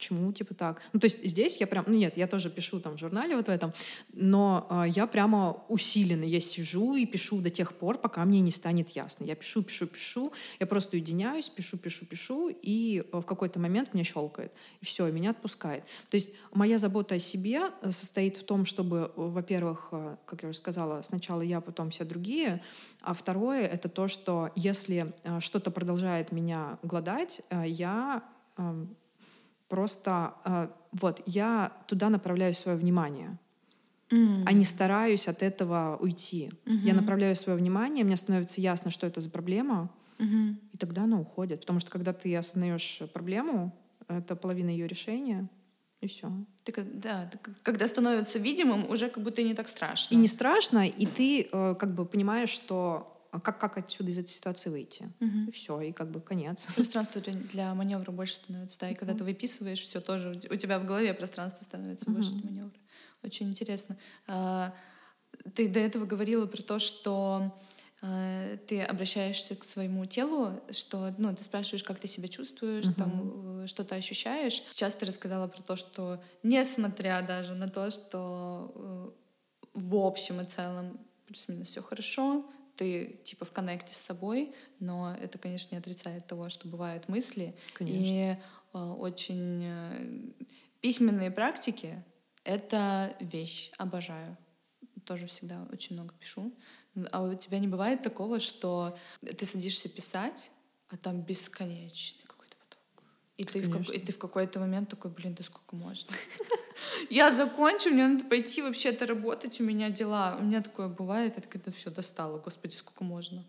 [0.00, 0.80] почему, типа так.
[0.94, 3.46] Ну, то есть здесь я прям, ну нет, я тоже пишу там в журнале вот
[3.46, 3.74] в этом,
[4.14, 8.50] но э, я прямо усиленно, я сижу и пишу до тех пор, пока мне не
[8.50, 9.24] станет ясно.
[9.24, 14.04] Я пишу, пишу, пишу, я просто уединяюсь, пишу, пишу, пишу, и в какой-то момент меня
[14.04, 14.52] щелкает.
[14.80, 15.84] И все, меня отпускает.
[16.08, 20.48] То есть моя забота о себе э, состоит в том, чтобы, во-первых, э, как я
[20.48, 22.62] уже сказала, сначала я, потом все другие,
[23.02, 28.22] а второе— это то, что если э, что-то продолжает меня гладать, я
[28.56, 28.96] эм,
[29.70, 33.38] Просто э, вот я туда направляю свое внимание,
[34.10, 34.42] mm.
[34.44, 36.50] а не стараюсь от этого уйти.
[36.64, 36.80] Mm-hmm.
[36.82, 40.54] Я направляю свое внимание, мне становится ясно, что это за проблема, mm-hmm.
[40.72, 41.60] и тогда она уходит.
[41.60, 43.72] Потому что когда ты осознаешь проблему,
[44.08, 45.48] это половина ее решения,
[46.00, 46.32] и все.
[46.64, 50.12] Ты, да, ты, когда становится видимым, уже как будто не так страшно.
[50.14, 54.28] И не страшно, и ты э, как бы понимаешь, что как, как отсюда из этой
[54.28, 55.12] ситуации выйти.
[55.20, 55.48] Угу.
[55.48, 56.66] И все, и как бы конец.
[56.74, 60.86] Пространство для маневра больше становится, да, и когда ты выписываешь, все тоже у тебя в
[60.86, 62.16] голове пространство становится угу.
[62.16, 62.78] больше для маневра.
[63.22, 63.96] Очень интересно.
[64.26, 64.74] А,
[65.54, 67.56] ты до этого говорила про то, что
[68.02, 72.94] а, ты обращаешься к своему телу, что ну, ты спрашиваешь, как ты себя чувствуешь, uh
[72.94, 74.62] там, э, что ты ощущаешь.
[74.70, 79.10] Сейчас ты рассказала про то, что несмотря даже на то, что э,
[79.74, 82.50] в общем и целом плюс-минус все хорошо,
[82.80, 87.54] ты типа в коннекте с собой, но это, конечно, не отрицает того, что бывают мысли.
[87.74, 87.98] Конечно.
[87.98, 88.36] И
[88.72, 90.46] э, очень э,
[90.80, 92.02] письменные практики—
[92.44, 94.34] это вещь, обожаю.
[95.04, 96.54] Тоже всегда очень много пишу.
[97.12, 100.50] А у тебя не бывает такого, что ты садишься писать,
[100.88, 102.24] а там бесконечный.
[103.40, 106.14] И ты, в, как, и ты в какой-то момент такой, блин, да сколько можно?
[107.10, 110.36] Я закончу, мне надо пойти вообще-то работать, у меня дела.
[110.38, 113.42] У меня такое бывает, это когда все достало, господи, сколько можно.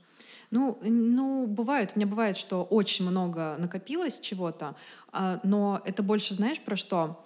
[0.49, 4.75] Ну, ну, бывает, у меня бывает, что очень много накопилось чего-то,
[5.11, 7.21] а, но это больше, знаешь, про что?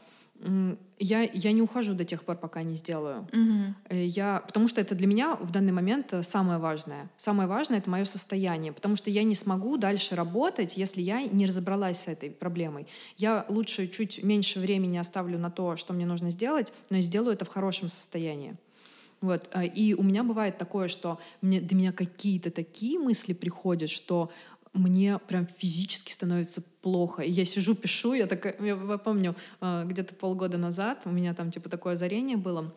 [1.00, 3.28] Я, я не ухожу до тех пор, пока не сделаю.
[3.34, 3.96] Угу.
[3.98, 7.10] Я, потому что это для меня в данный момент э, самое важное.
[7.18, 11.46] Самое важное— это мое состояние, потому что я не смогу дальше работать, если я не
[11.46, 12.88] разобралась с этой проблемой.
[13.18, 17.46] Я лучше чуть меньше времени оставлю на то, что мне нужно сделать, но сделаю это
[17.46, 18.56] в хорошем состоянии.
[19.22, 19.50] Вот.
[19.54, 24.32] Э, и у меня бывает такое, что мне, до меня какие-то такие мысли приходят, что
[24.76, 27.22] мне прям физически становится плохо.
[27.24, 31.52] И я сижу, пишу, я такая, я помню, а, где-то полгода назад у меня там
[31.52, 32.74] типа такое озарение было,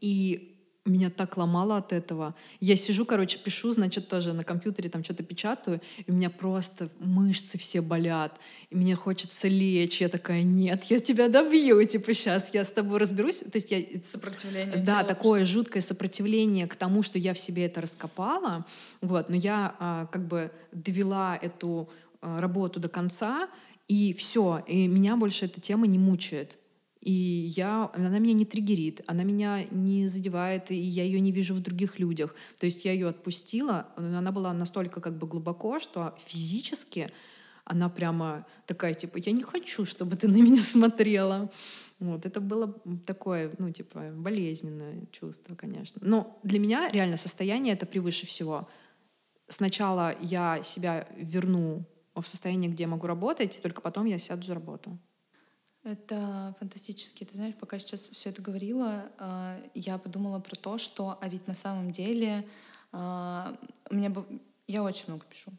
[0.00, 0.57] и
[0.90, 2.34] меня так ломало от этого.
[2.60, 6.88] Я сижу, короче, пишу, значит, тоже на компьютере там что-то печатаю, и у меня просто
[6.98, 8.38] мышцы все болят,
[8.70, 10.00] и мне хочется лечь.
[10.00, 13.38] Я такая, нет, я тебя добью, типа, сейчас я с тобой разберусь.
[13.38, 13.82] То есть я...
[14.02, 14.76] Сопротивление.
[14.76, 15.54] Да, такое что...
[15.54, 18.66] жуткое сопротивление к тому, что я в себе это раскопала.
[19.00, 21.88] Вот, но я а, как бы довела эту
[22.20, 23.48] а, работу до конца,
[23.86, 26.57] и все, и меня больше эта тема не мучает.
[27.00, 31.54] И я, она меня не триггерит, она меня не задевает, и я ее не вижу
[31.54, 32.34] в других людях.
[32.58, 37.10] То есть я ее отпустила, но она была настолько как бы глубоко, что физически
[37.64, 41.50] она прямо такая, типа, я не хочу, чтобы ты на меня смотрела.
[41.98, 42.74] Вот, это было
[43.06, 46.00] такое, ну, типа, болезненное чувство, конечно.
[46.04, 48.68] Но для меня реально состояние это превыше всего.
[49.48, 51.84] Сначала я себя верну
[52.14, 54.98] в состояние, где я могу работать, только потом я сяду за работу.
[55.88, 57.24] Это фантастически.
[57.24, 61.46] Ты знаешь, пока сейчас все это говорила, а, я подумала про то, что, а ведь
[61.46, 62.46] на самом деле
[62.92, 63.56] а,
[63.88, 64.12] у меня
[64.66, 65.50] я очень много пишу.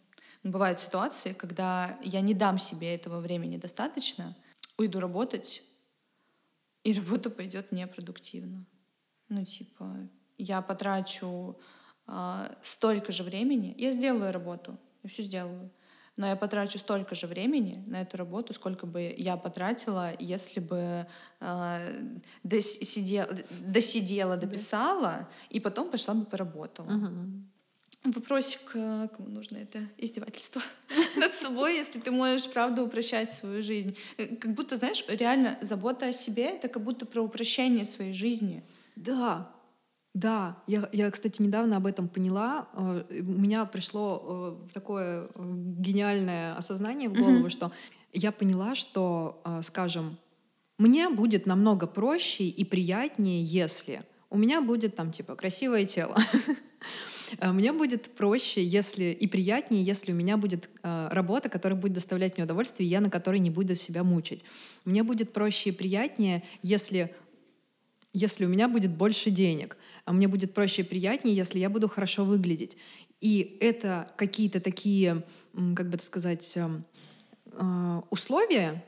[0.44, 4.36] Но бывают ситуации, когда я не дам себе этого времени достаточно,
[4.78, 5.64] уйду работать,
[6.84, 8.66] и работа пойдет непродуктивно.
[9.30, 10.08] Ну, типа,
[10.38, 11.60] я потрачу
[12.06, 15.72] э, столько же времени, я сделаю работу, я все сделаю,
[16.20, 21.08] но я потрачу столько же времени на эту работу, сколько бы я потратила, если бы
[21.40, 26.88] э, досидела, досидела, дописала, и потом пошла бы поработала.
[26.88, 28.12] Угу.
[28.16, 30.62] Вопросик, кому нужно это издевательство
[31.16, 33.96] над собой, если ты можешь, правда, упрощать свою жизнь.
[34.18, 38.62] Э, как будто, знаешь, реально забота о себе— это как будто про упрощение своей жизни.
[38.98, 39.50] Да,
[40.20, 42.68] да, я, я, кстати, недавно об этом поняла.
[42.74, 47.50] Э, у меня пришло э, такое э, гениальное осознание в голову, mm-hmm.
[47.50, 47.72] что
[48.12, 50.18] я поняла, что, скажем,
[50.78, 56.18] мне будет намного проще и приятнее, если у меня будет там типа красивое тело.
[57.44, 62.46] Мне будет проще, если и приятнее, если у меня будет работа, которая будет доставлять мне
[62.46, 64.44] удовольствие, и я на которой не буду себя мучить.
[64.84, 67.14] Мне будет проще и приятнее, если
[68.14, 71.88] если у меня будет больше денег, а мне будет проще и приятнее, если я буду
[71.88, 72.78] хорошо выглядеть.
[73.20, 76.86] И это какие-то такие, как бы это сказать, эм,
[77.52, 78.84] э, условия,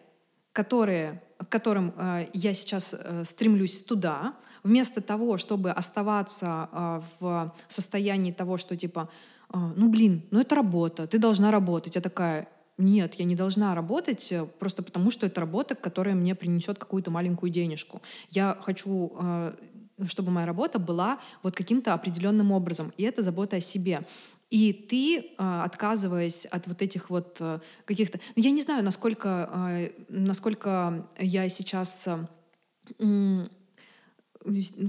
[0.53, 8.32] которые, к которым э, я сейчас э, стремлюсь туда, вместо того, чтобы оставаться в состоянии
[8.32, 9.09] того, что типа,
[9.51, 11.95] ну блин, ну это работа, ты должна работать.
[11.95, 12.47] Я такая,
[12.78, 17.11] нет, я не должна работать э, просто потому, что это работа, которая мне принесет какую-то
[17.11, 18.01] маленькую денежку.
[18.30, 19.53] Я хочу э,
[20.07, 22.91] чтобы моя работа была вот каким-то определенным образом.
[22.97, 24.01] И это забота о себе.
[24.49, 27.39] И ты, э, отказываясь от вот этих вот
[27.86, 28.19] каких-то...
[28.36, 32.07] Ну, я не знаю, насколько, насколько я сейчас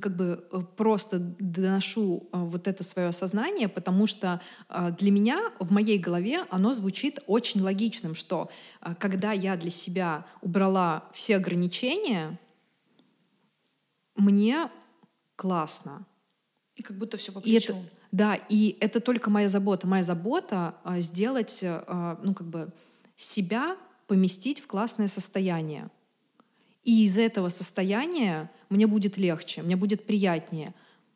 [0.01, 5.53] как бы э, просто доношу э, вот это свое осознание, потому что э, для меня
[5.59, 8.51] в моей голове оно звучит очень логичным, что
[8.99, 12.39] когда я для себя убрала все ограничения,
[14.17, 14.71] мне
[15.37, 16.07] классно.
[16.75, 17.73] И как будто все по плечу.
[17.73, 19.87] И это, да, и это только моя забота.
[19.87, 21.63] Моя забота сделать,
[22.23, 22.73] ну как бы
[23.17, 23.77] себя
[24.07, 25.91] поместить в классное состояние.
[26.83, 30.75] И из этого состояния мне будет легче, мне будет приятнее.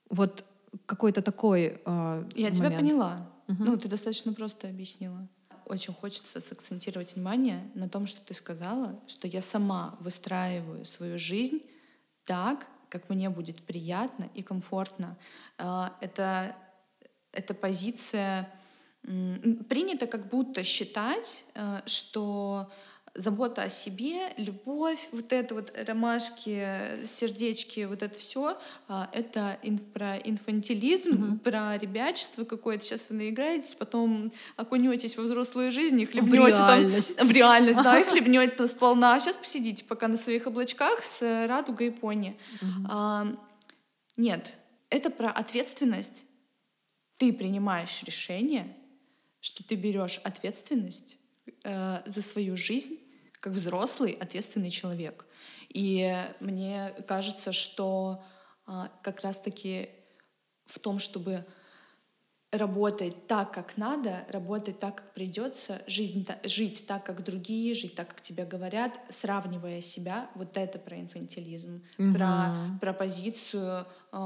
[0.08, 0.44] Вот
[0.86, 2.56] какой-то такой э, Я момент.
[2.56, 3.30] тебя поняла.
[3.48, 3.64] Угу.
[3.64, 5.26] Ну, ты достаточно просто объяснила.
[5.64, 11.62] Очень хочется сакцентировать внимание на том, что ты сказала, что я сама выстраиваю свою жизнь
[12.24, 15.16] так, как мне будет приятно и комфортно.
[15.58, 16.56] Э, это,
[17.32, 18.52] это позиция...
[19.68, 22.72] Принято как будто считать, э, что
[23.16, 28.58] забота о себе, любовь, вот это вот ромашки, сердечки, вот это все,
[28.88, 31.38] а, это ин, про инфантилизм, mm-hmm.
[31.38, 32.84] про ребячество какое-то.
[32.84, 36.80] Сейчас вы наиграетесь, потом окунетесь во взрослую жизнь и хлебнете там
[37.26, 39.14] в реальность, да, и хлебнете там сполна.
[39.14, 42.38] А сейчас посидите пока на своих облачках с радугой и пони.
[42.60, 42.86] Mm-hmm.
[42.88, 43.36] А,
[44.16, 44.54] нет,
[44.90, 46.24] это про ответственность.
[47.16, 48.76] Ты принимаешь решение,
[49.40, 51.16] что ты берешь ответственность
[51.64, 52.98] э, за свою жизнь
[53.46, 55.24] как взрослый, ответственный человек.
[55.68, 58.24] И мне кажется, что
[58.66, 59.90] а, как раз-таки
[60.64, 61.46] в том, чтобы
[62.50, 68.08] работать так, как надо, работать так, как придется, жизнь, жить так, как другие, жить так,
[68.08, 72.14] как тебе говорят, сравнивая себя, вот это про инфантилизм, угу.
[72.14, 74.16] про, про позицию, э,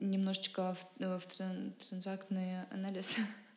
[0.00, 3.08] немножечко в, в транзактный анализ,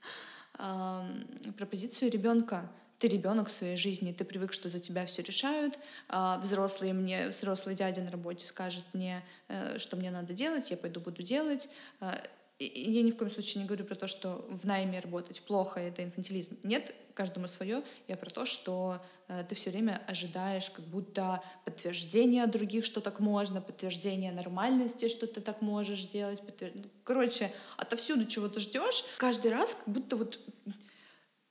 [0.60, 2.70] э, про позицию ребенка,
[3.04, 5.78] ты ребенок в своей жизни, ты привык, что за тебя все решают,
[6.08, 10.78] а взрослый мне, взрослый дядя на работе скажет мне, э, что мне надо делать, я
[10.78, 11.68] пойду буду делать.
[11.99, 12.18] А,
[12.60, 16.01] я ни в коем случае не говорю про то, что в найме работать плохо, это
[16.01, 16.58] инфантилизм.
[16.64, 17.84] Нет, каждому свое.
[18.08, 23.20] Я про то, что э, ты все время ожидаешь как будто подтверждения других, что так
[23.20, 26.39] можно, подтверждения нормальности, что ты так можешь делать.
[26.39, 26.72] Подтвер...
[26.74, 29.04] Ну, короче, отовсюду чего ты ждешь.
[29.18, 30.39] Каждый раз как будто вот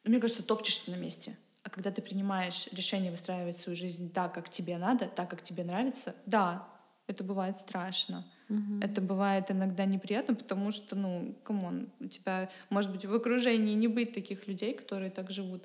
[0.04, 1.36] мне кажется, топчешься на месте.
[1.62, 5.64] А когда ты принимаешь решение выстраивать свою жизнь так, как тебе надо, так, как тебе
[5.64, 6.68] нравится, да,
[7.06, 8.24] это бывает страшно.
[8.48, 8.80] Угу.
[8.80, 13.74] Это бывает иногда неприятно, потому что, ну, come on, у тебя, может быть, в окружении
[13.74, 15.64] не быть таких людей, которые так живут.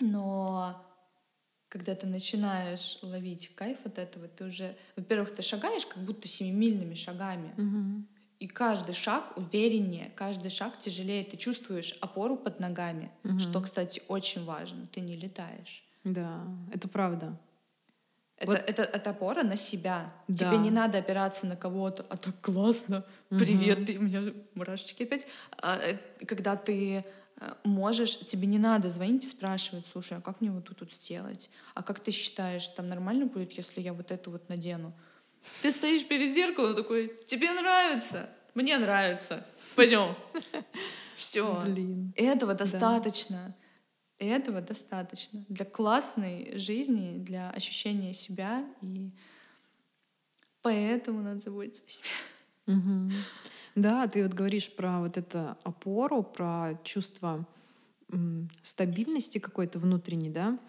[0.00, 0.82] Но
[1.68, 6.94] когда ты начинаешь ловить кайф от этого, ты уже, во-первых, ты шагаешь как будто семимильными
[6.94, 7.52] шагами.
[7.58, 8.04] Угу.
[8.40, 11.24] И каждый шаг увереннее, каждый шаг тяжелее.
[11.24, 13.38] Ты чувствуешь опору под ногами, угу.
[13.38, 14.86] что, кстати, очень важно.
[14.86, 15.84] Ты не летаешь.
[16.04, 17.38] Да, это правда.
[18.36, 18.60] Это, вот.
[18.66, 20.12] это, это опора на себя.
[20.26, 20.50] Да.
[20.50, 22.04] Тебе не надо опираться на кого-то.
[22.10, 23.04] А так классно.
[23.30, 23.38] Угу.
[23.38, 25.26] Привет, ты у меня мурашечки опять.
[25.58, 27.04] А, э, когда ты
[27.36, 30.92] э, можешь, тебе не надо звонить и спрашивать, слушай, а как мне вот тут, тут
[30.92, 31.48] сделать?
[31.74, 34.92] А как ты считаешь, там нормально будет, если я вот это вот надену?
[35.62, 40.14] Ты стоишь перед зеркалом такой, тебе нравится, мне нравится, пойдем.
[41.16, 41.62] Все.
[41.64, 42.12] Блин.
[42.16, 43.56] Этого достаточно.
[44.18, 44.26] Да.
[44.26, 48.64] Этого достаточно для классной жизни, для ощущения себя.
[48.80, 49.10] И
[50.62, 52.78] поэтому надо заботиться о себе.
[52.78, 53.10] Угу.
[53.74, 57.44] Да, ты вот говоришь про вот эту опору, про чувство
[58.62, 60.60] стабильности какой-то внутренней, да?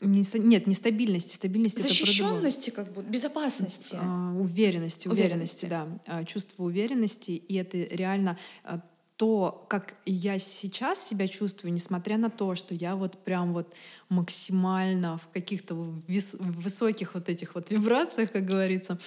[0.00, 3.96] Не, нет, не стабильности, стабильности Защищенности, как бы, безопасности.
[3.98, 5.88] А, уверенности, уверенности, уверенности, да.
[6.06, 7.32] А, чувство уверенности.
[7.32, 8.80] И это реально а,
[9.16, 13.72] то, как я сейчас себя чувствую, несмотря на то, что я вот прям вот
[14.08, 15.74] максимально в каких-то
[16.08, 18.98] вис- высоких вот этих вот вибрациях, как говорится,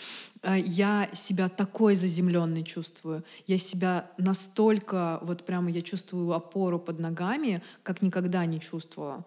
[0.43, 3.25] я себя такой заземленной чувствую.
[3.47, 9.25] Я себя настолько вот прямо я чувствую опору под ногами, как никогда не чувствовала.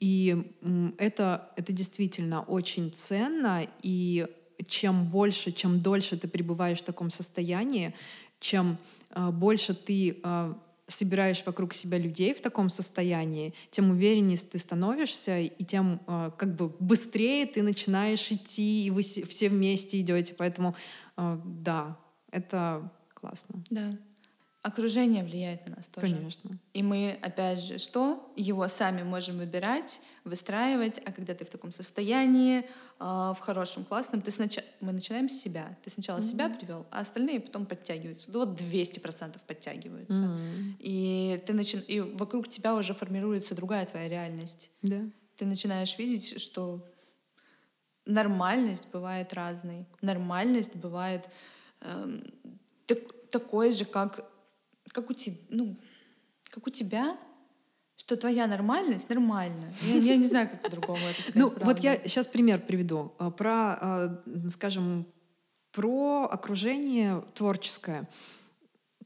[0.00, 0.52] И
[0.98, 4.26] это, это действительно очень ценно, и
[4.66, 7.94] чем больше, чем дольше ты пребываешь в таком состоянии,
[8.40, 8.78] чем
[9.10, 15.40] а, больше ты а, собираешь вокруг себя людей в таком состоянии, тем увереннее ты становишься,
[15.40, 20.34] и тем а, как бы быстрее ты начинаешь идти, и вы все вместе идете.
[20.36, 20.74] Поэтому
[21.16, 21.96] да,
[22.32, 23.62] это классно.
[23.70, 23.96] Да.
[24.64, 26.14] Окружение влияет на нас тоже.
[26.14, 26.58] Конечно.
[26.72, 28.32] И мы, опять же, что?
[28.34, 32.64] Его сами можем выбирать, выстраивать, а когда ты в таком состоянии, э,
[32.98, 34.56] в хорошем, классном, ты снач...
[34.80, 35.76] мы начинаем с себя.
[35.82, 36.30] Ты сначала mm-hmm.
[36.30, 38.30] себя привел, а остальные потом подтягиваются.
[38.32, 40.22] Ну вот 200% подтягиваются.
[40.22, 40.76] Mm-hmm.
[40.78, 41.76] И, ты начи...
[41.80, 44.70] и вокруг тебя уже формируется другая твоя реальность.
[44.80, 45.02] Да.
[45.36, 46.82] Ты начинаешь видеть, что
[48.06, 49.84] нормальность бывает разной.
[50.00, 51.28] Нормальность бывает
[51.82, 52.22] э,
[52.86, 52.98] так,
[53.30, 54.30] такой же, как
[54.92, 55.76] как у тебя, ну,
[56.50, 57.16] как у тебя,
[57.96, 59.72] что твоя нормальность нормальная.
[59.82, 61.34] Я, я не знаю, как по-другому это сказать.
[61.34, 61.64] Ну, правда.
[61.64, 63.12] вот я сейчас пример приведу.
[63.18, 65.06] А, про, а, скажем,
[65.72, 68.08] про окружение творческое.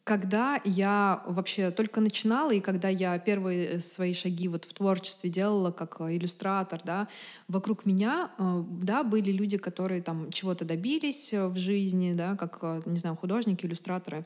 [0.05, 5.71] Когда я вообще только начинала, и когда я первые свои шаги вот в творчестве делала
[5.71, 7.09] как иллюстратор, да,
[7.47, 12.99] вокруг меня, а, да, были люди, которые там чего-то добились в жизни, да, как, не
[12.99, 14.25] знаю, художники, иллюстраторы.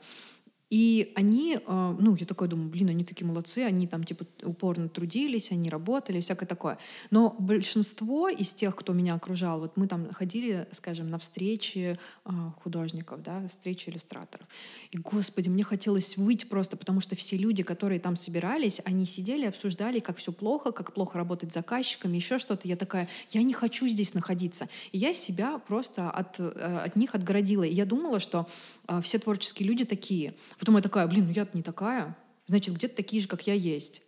[0.73, 4.89] И они, а, ну, я такая думаю, блин, они такие молодцы, они там, типа, упорно
[4.89, 6.79] трудились, они работали, всякое такое.
[7.11, 12.55] Но большинство из тех, кто меня окружал, вот мы там ходили, скажем, на встречи а,
[12.63, 14.47] художников, да, встречи иллюстраторов.
[14.89, 19.45] И, господи, мне хотелось выйти просто, потому что все люди, которые там собирались, они сидели,
[19.45, 22.67] обсуждали, как все плохо, как плохо работать с заказчиками, еще что-то.
[22.67, 24.67] Я такая, я не хочу здесь находиться.
[24.91, 27.61] И я себя просто от, э, от них отгородила.
[27.61, 28.47] И я думала, что
[28.87, 30.35] а, все творческие люди такие.
[30.59, 32.17] Потом я такая, блин, ну я не такая,
[32.47, 34.01] значит, где-то такие же, как я есть.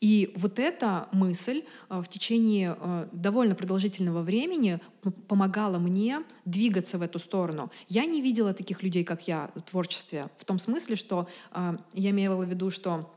[0.00, 4.80] И вот эта мысль а, в течение а, довольно продолжительного времени
[5.28, 7.70] помогала мне двигаться в эту сторону.
[7.88, 11.28] Я не видела таких людей, как я, в творчестве, в том смысле, что
[11.94, 13.14] я имела в виду, что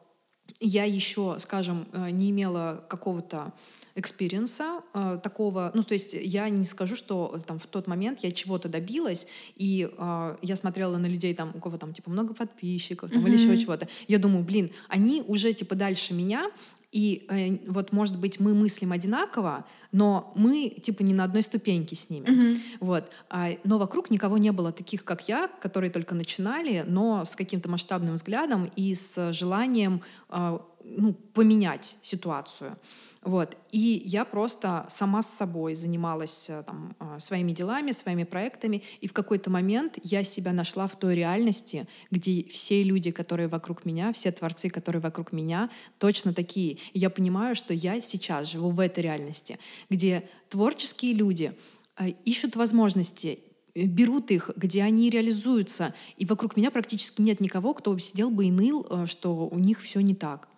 [0.60, 3.54] я еще, скажем, не имела какого-то
[3.96, 8.20] experience а э, такого, ну, то есть я не скажу, что там в тот момент
[8.24, 12.34] я чего-то добилась, и э, я смотрела на людей, там, у кого там, типа, много
[12.34, 13.28] подписчиков, там, mm-hmm.
[13.28, 13.88] или еще чего-то.
[14.08, 16.50] Я думаю, блин, они уже, типа, дальше меня,
[16.92, 21.96] и э, вот, может быть, мы мыслим одинаково, но мы, типа, не на одной ступеньке
[21.96, 22.26] с ними.
[22.26, 22.62] Mm-hmm.
[22.80, 23.12] Вот.
[23.30, 27.70] А, но вокруг никого не было таких, как я, которые только начинали, но с каким-то
[27.70, 32.78] масштабным взглядом и с желанием э, ну, поменять ситуацию.
[33.24, 33.58] Вот.
[33.72, 39.08] И я просто сама с собой занималась э, там, э, своими делами, своими проектами, и
[39.08, 44.12] в какой-то момент я себя нашла в той реальности, где все люди, которые вокруг меня,
[44.12, 45.70] все творцы, которые вокруг меня,
[46.00, 46.80] точно такие.
[46.92, 49.58] И я понимаю, что я сейчас живу в этой реальности,
[49.90, 51.54] где творческие люди
[51.98, 53.40] э, ищут возможности,
[53.74, 58.52] берут их, где они реализуются, и вокруг меня практически нет никого, кто сидел бы и
[58.52, 60.50] ныл, что у них все не так.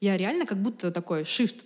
[0.00, 1.64] Я реально как будто такой shift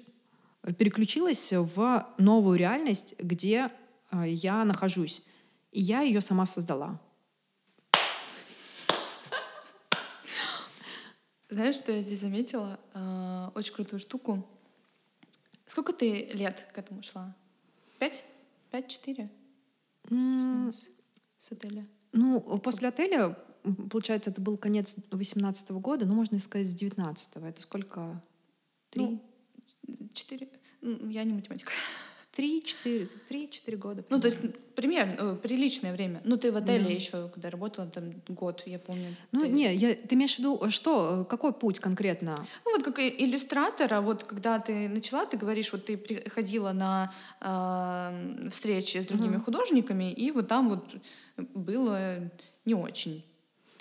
[0.72, 3.70] переключилась в новую реальность, где
[4.10, 5.22] э, я нахожусь.
[5.72, 7.00] И я ее сама создала.
[11.48, 12.78] Знаешь, что я здесь заметила?
[12.94, 14.46] Э, очень крутую штуку.
[15.64, 17.34] Сколько ты лет к этому шла?
[17.98, 18.24] Пять?
[18.70, 19.30] Пять-четыре?
[20.04, 20.72] Mm.
[20.72, 20.88] С,
[21.38, 21.86] с отеля?
[22.12, 23.36] Ну, после отеля,
[23.90, 27.48] получается, это был конец 18 года, ну, можно сказать, с 19 -го.
[27.48, 28.22] Это сколько?
[28.90, 29.02] Три?
[29.02, 29.22] Ну,
[30.12, 30.48] четыре,
[30.82, 31.70] я не математик.
[32.32, 34.02] Три-четыре, три-четыре года.
[34.02, 34.16] Примерно.
[34.16, 36.20] Ну, то есть примерно, э, приличное время.
[36.22, 36.90] Ну, ты в отеле да.
[36.90, 39.16] еще, когда работала, там год, я помню.
[39.32, 39.48] Ну, ты...
[39.48, 42.36] не, я, ты имеешь в виду, что, какой путь конкретно?
[42.66, 47.10] Ну, вот как иллюстратора, вот когда ты начала, ты говоришь, вот ты приходила на
[47.40, 49.44] э, встречи с другими uh-huh.
[49.44, 50.84] художниками, и вот там вот
[51.54, 52.18] было
[52.66, 53.24] не очень.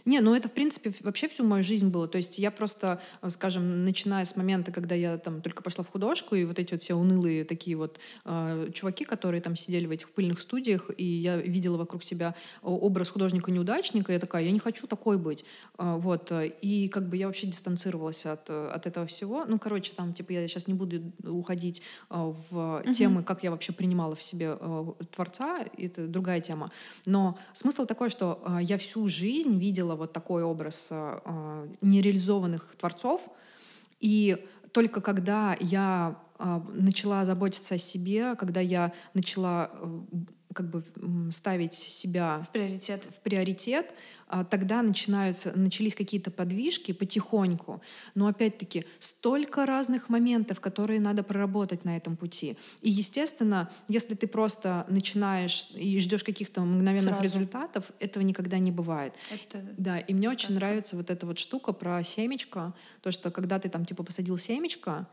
[0.06, 2.08] Не, ну это, в принципе, вообще всю мою жизнь было.
[2.08, 5.90] То есть я просто, э, скажем, начиная с момента, когда я там только пошла в
[5.90, 9.92] художку, и вот эти вот все унылые такие вот э, чуваки, которые там сидели в
[9.92, 14.88] этих пыльных студиях, и я видела вокруг себя образ художника-неудачника, я такая, я не хочу
[14.88, 15.46] такой быть.
[15.78, 16.32] Э, вот.
[16.62, 19.46] И как бы я вообще дистанцировалась от, от этого всего.
[19.46, 22.94] Ну, короче, там, типа, я сейчас не буду уходить э, в угу.
[22.94, 26.72] темы, как я вообще принимала в себе э, творца, это другая тема.
[27.06, 32.76] Но смысл такой, что э, я всю жизнь видела вот такой образ э, э, нереализованных
[32.78, 33.22] творцов,
[34.00, 40.00] и только когда я э, начала заботиться о себе, когда я начала э,
[40.56, 40.84] как бы
[41.32, 43.94] ставить себя в приоритет, в приоритет
[44.28, 47.82] а, тогда начинаются, начались какие-то подвижки потихоньку.
[48.16, 52.58] Но опять-таки столько разных моментов, которые надо проработать на этом пути.
[52.82, 57.24] И, естественно, если ты просто начинаешь и ждешь каких-то мгновенных Сразу.
[57.24, 59.14] результатов, этого никогда не бывает.
[59.30, 60.46] Это да, и мне сказка.
[60.46, 64.38] очень нравится вот эта вот штука про семечко, то, что когда ты там типа посадил
[64.38, 65.08] семечко,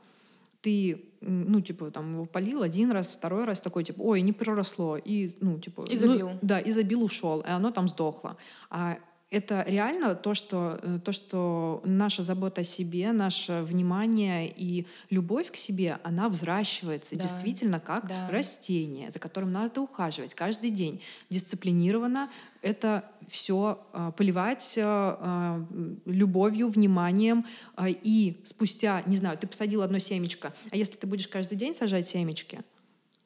[0.62, 4.96] ты, ну, типа, там, его полил один раз, второй раз, такой, типа, ой, не проросло,
[4.96, 5.84] и, ну, типа...
[5.90, 6.30] И забил.
[6.30, 8.36] Ну, да, и забил, ушел, и оно там сдохло.
[8.70, 8.98] А
[9.32, 15.50] это реально то что, э, то, что наша забота о себе, наше внимание и любовь
[15.50, 17.22] к себе, она взращивается да.
[17.22, 18.28] действительно как да.
[18.30, 21.00] растение, за которым надо ухаживать каждый день.
[21.30, 22.30] Дисциплинированно
[22.60, 25.64] это все э, поливать э,
[26.04, 27.46] любовью, вниманием.
[27.80, 32.06] И спустя, не знаю, ты посадил одно семечко, а если ты будешь каждый день сажать
[32.06, 32.60] семечки,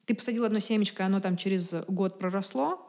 [0.04, 2.86] ты посадил одно семечко, и оно там через год проросло,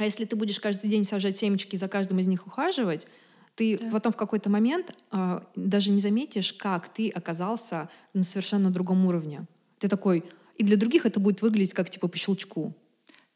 [0.00, 3.06] а если ты будешь каждый день сажать семечки и за каждым из них ухаживать,
[3.54, 3.90] ты да.
[3.90, 9.44] потом в какой-то момент э, даже не заметишь, как ты оказался на совершенно другом уровне.
[9.78, 10.24] Ты такой,
[10.56, 12.74] и для других это будет выглядеть как типа по щелчку.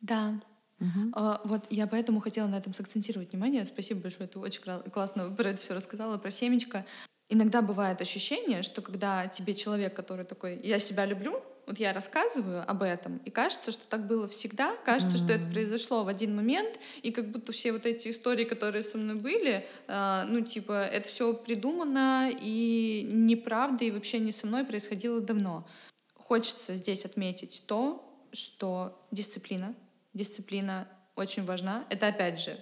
[0.01, 0.41] Да.
[0.81, 1.11] Угу.
[1.13, 3.67] А, вот я поэтому хотела на этом сакцентировать внимание.
[3.67, 6.87] Спасибо большое, ты очень классно про это все рассказала, про семечко.
[7.29, 12.69] Иногда бывает ощущение, что когда тебе человек, который такой, я себя люблю, вот я рассказываю
[12.69, 15.25] об этом, и кажется, что так было всегда, кажется, mm-hmm.
[15.25, 18.99] что это произошло в один момент, и как будто все вот эти истории, которые со
[18.99, 24.65] мной были, э, ну, типа, это все придумано и неправда, и вообще не со мной
[24.65, 25.67] происходило давно.
[26.15, 29.75] Хочется здесь отметить то, что дисциплина,
[30.13, 31.85] дисциплина очень важна.
[31.91, 32.57] Это, опять же,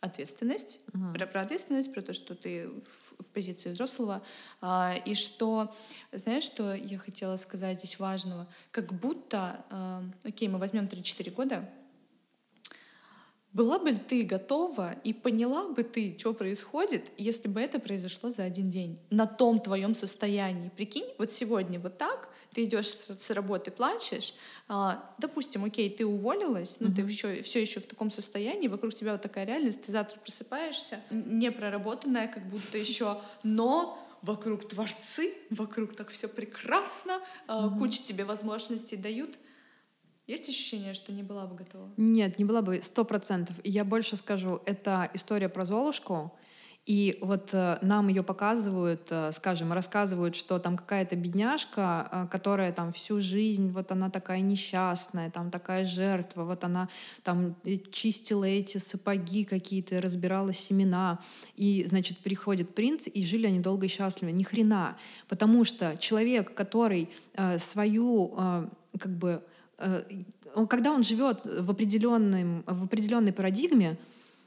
[0.00, 1.14] ответственность, uh-huh.
[1.14, 4.22] про, про ответственность, про то, что ты в, в позиции взрослого,
[4.60, 5.74] а, и что,
[6.12, 11.68] знаешь, что я хотела сказать здесь важного, как будто, а, окей, мы возьмем 3-4 года,
[13.52, 18.44] была бы ты готова и поняла бы ты, что происходит, если бы это произошло за
[18.44, 20.70] один день, на том твоем состоянии?
[20.76, 24.34] Прикинь, вот сегодня вот так, ты идешь с работы, плачешь,
[24.68, 26.94] а, допустим, окей, ты уволилась, но mm-hmm.
[26.94, 31.00] ты еще, все еще в таком состоянии, вокруг тебя вот такая реальность, ты завтра просыпаешься,
[31.10, 37.78] не проработанная, как будто еще, но вокруг творцы, вокруг так все прекрасно, mm-hmm.
[37.78, 39.38] куча тебе возможностей дают—
[40.28, 41.88] есть ощущение, что не была бы готова?
[41.96, 43.56] Нет, не была бы, сто процентов.
[43.64, 46.32] Я больше скажу, это история про Золушку,
[46.88, 52.72] и вот э, нам ее показывают, э, скажем, рассказывают, что там какая-то бедняжка, э, которая
[52.72, 56.88] там всю жизнь, вот она такая несчастная, там такая жертва, вот она
[57.22, 61.18] там э, чистила эти сапоги какие-то, разбирала семена.
[61.56, 64.30] И, значит, приходит принц, и жили они долго и счастливо.
[64.30, 64.96] Ни хрена.
[65.28, 68.68] Потому что человек, который э, свою, э,
[68.98, 69.42] как бы,
[70.68, 73.96] когда он живет в, определенном, в определенной парадигме,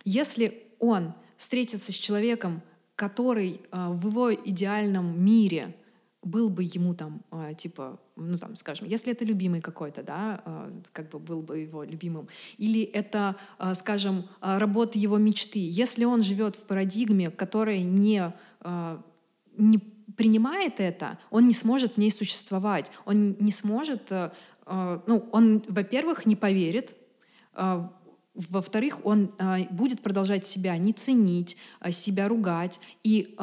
[0.04, 2.62] если он встретится с человеком,
[2.96, 5.76] который э, в его идеальном мире
[6.24, 10.44] был бы ему там, э, типа, ну там, скажем, если это любимый какой-то, да,
[10.92, 12.28] как бы был бы его любимым,
[12.58, 13.36] или это,
[13.74, 18.32] скажем, работа его мечты, если он живет в парадигме, которая не,
[19.58, 19.80] не
[20.16, 24.12] принимает это, он не сможет в ней существовать, он не сможет
[24.66, 26.96] ну, он, во-первых, не поверит,
[27.54, 27.92] а,
[28.34, 31.58] во-вторых, он а, будет продолжать себя не ценить,
[31.92, 33.36] себя ругать и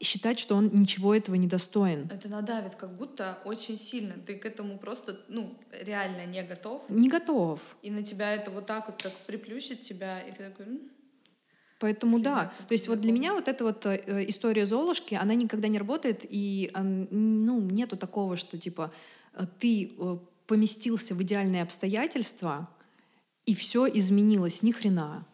[0.00, 2.08] считать, что он ничего этого не достоин.
[2.10, 4.14] Это надавит как будто очень сильно.
[4.14, 6.82] Ты к этому просто, ну, реально не готов.
[6.88, 7.60] Не готов.
[7.82, 10.80] И на тебя это вот так вот как приплющит тебя, и ты такой...
[11.78, 15.66] Поэтому да, то есть вот для меня вот эта вот э, история Золушки, она никогда
[15.66, 18.92] не работает, и ну, нету такого, что типа
[19.32, 20.18] э, ты э,
[20.50, 22.68] поместился в идеальные обстоятельства,
[23.46, 25.24] и все изменилось, ни хрена.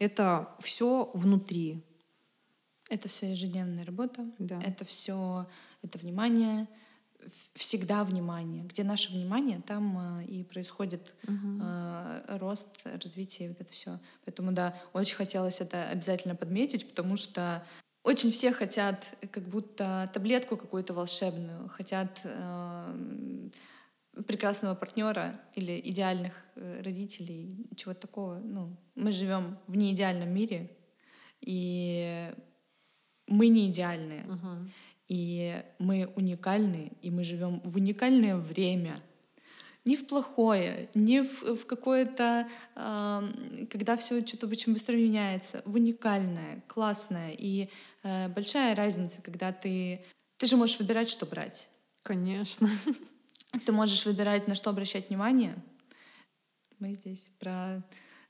[0.00, 1.84] Это все внутри.
[2.90, 4.60] Это все ежедневная работа, да.
[4.60, 5.46] это все
[5.82, 6.66] это внимание,
[7.54, 8.64] всегда внимание.
[8.64, 11.60] Где наше внимание, там э, и происходит угу.
[11.62, 14.00] э, рост, развитие, вот это все.
[14.24, 17.64] Поэтому да, очень хотелось это обязательно подметить, потому что
[18.08, 23.50] очень все хотят как будто таблетку какую-то волшебную, хотят э,
[24.26, 28.38] прекрасного партнера или идеальных э, родителей, чего-то такого.
[28.38, 30.70] Ну, мы живем в неидеальном мире,
[31.42, 32.32] и
[33.26, 34.24] мы не идеальные.
[34.24, 34.70] Uh-huh.
[35.08, 39.02] И мы уникальны, и мы живем в уникальное время.
[39.84, 45.74] Не в плохое, не в, в какое-то, э, когда все что-то очень быстро меняется, в
[45.74, 47.34] уникальное, классное.
[47.38, 47.68] И
[48.02, 50.04] э, большая разница, когда ты...
[50.36, 51.68] Ты же можешь выбирать, что брать.
[52.02, 52.68] Конечно.
[53.66, 55.56] Ты можешь выбирать, на что обращать внимание.
[56.78, 57.82] Мы здесь про,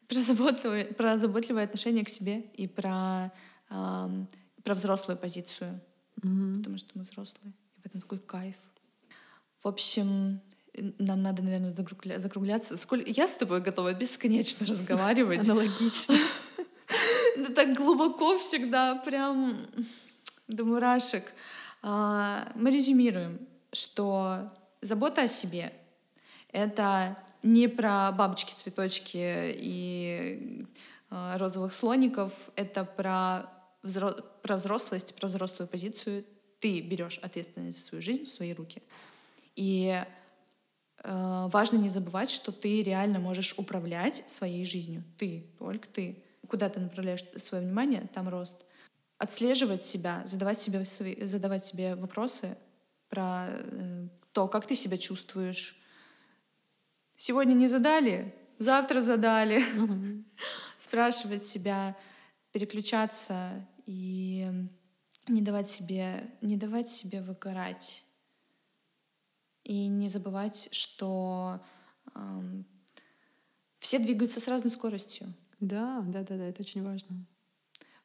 [0.07, 3.33] про, заботливое, про заботливое отношение к себе и про,
[3.69, 4.25] э,
[4.63, 5.81] про взрослую позицию
[6.21, 6.59] mm-hmm.
[6.59, 7.53] потому что мы взрослые.
[7.77, 8.57] И в этом такой кайф.
[9.63, 10.41] В общем,
[10.99, 11.75] нам надо, наверное,
[12.19, 12.77] закругляться.
[12.77, 13.11] Сколько...
[13.11, 15.49] Я с тобой готова бесконечно разговаривать.
[15.49, 16.17] Аналогично.
[17.37, 19.67] Это так глубоко всегда, прям
[20.49, 21.25] до мурашек.
[21.83, 23.39] А, мы резюмируем,
[23.73, 25.73] что забота о себе—
[26.53, 30.67] это не про бабочки, цветочки и
[31.11, 33.51] а, розовых слоников, это про
[33.83, 34.13] взро...
[34.43, 36.25] про взрослость, про взрослую позицию.
[36.61, 38.83] Ты берешь ответственность за свою жизнь в свои руки.
[39.55, 40.03] И
[41.05, 45.05] важно не забывать, что ты реально можешь управлять своей жизнью.
[45.17, 46.23] Ты, только ты.
[46.49, 48.65] Куда ты направляешь свое внимание, там рост.
[49.19, 52.57] Отслеживать себя, задавать себе, свои, задавать себе вопросы
[53.09, 55.81] про э, то, как ты себя чувствуешь.
[57.17, 59.65] Сегодня не задали, завтра задали.
[59.77, 60.25] Mm-hmm.
[60.77, 61.97] Спрашивать себя,
[62.53, 64.51] переключаться и
[65.27, 68.05] не давать себе, не давать себе выгорать.
[69.69, 71.61] И не забывать, что
[72.15, 72.65] эм,
[73.79, 75.29] все двигаются с разной скоростью.
[75.61, 77.27] Да, да, да, да, это очень важно.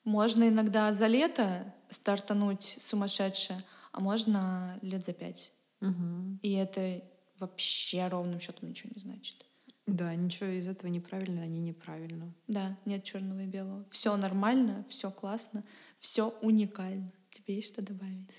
[0.03, 3.63] Можно иногда за лето стартануть сумасшедше,
[3.93, 5.53] а можно лет за пять.
[5.79, 6.39] Угу.
[6.41, 7.01] И это
[7.39, 9.45] вообще ровным счетом ничего не значит.
[9.87, 12.33] Да, ничего из этого неправильно, они неправильно.
[12.49, 13.85] Да, нет черного и белого.
[13.89, 15.63] Все нормально, все классно,
[15.97, 17.13] все уникально.
[17.31, 18.29] Тебе есть что добавить?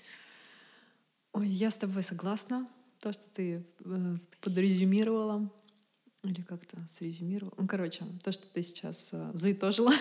[1.33, 2.67] Ой, я с тобой согласна.
[3.05, 5.47] То, что ты э, подрезюмировала,
[6.23, 7.53] или как-то срезюмировала.
[7.55, 9.91] Ну, короче, то, что ты сейчас э, заитожила,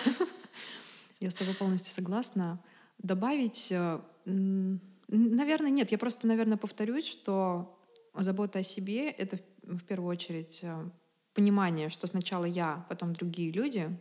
[1.21, 2.65] я с тобой полностью согласна.
[2.97, 5.93] Добавить, э, наверное, нет.
[5.93, 7.79] Я просто, наверное, повторюсь, что
[8.15, 10.91] забота о себе— это в первую очередь э,
[11.35, 13.95] понимание, что сначала я, потом другие люди,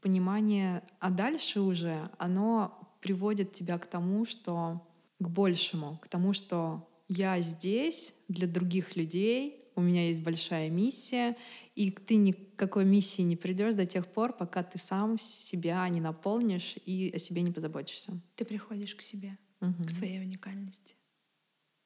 [0.00, 4.86] понимание, а дальше уже оно приводит тебя к тому, что
[5.18, 11.36] к большему, к тому, что я здесь для других людей, у меня есть большая миссия,
[11.74, 16.76] и ты никакой миссии не придешь до тех пор, пока ты сам себя не наполнишь
[16.84, 18.20] и о себе не позаботишься.
[18.36, 19.84] Ты приходишь к себе, угу.
[19.84, 20.94] к своей уникальности.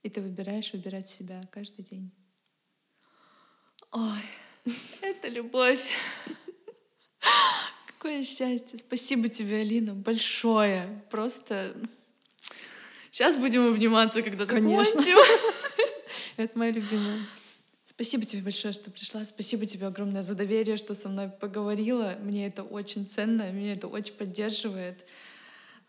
[0.02, 2.10] И ты выбираешь выбирать себя каждый день.
[3.92, 4.22] Ой,
[5.02, 5.86] это любовь.
[7.86, 8.78] Какое счастье.
[8.78, 11.04] Спасибо тебе, Алина, большое.
[11.10, 11.76] Просто
[13.12, 15.00] сейчас будем обниматься, когда Конечно.
[15.00, 15.18] закончим.
[16.36, 17.20] Это моя любимая.
[17.84, 19.24] Спасибо тебе большое, что пришла.
[19.24, 22.16] Спасибо тебе огромное за доверие, что со мной поговорила.
[22.20, 25.04] Мне это очень ценно, меня это очень поддерживает.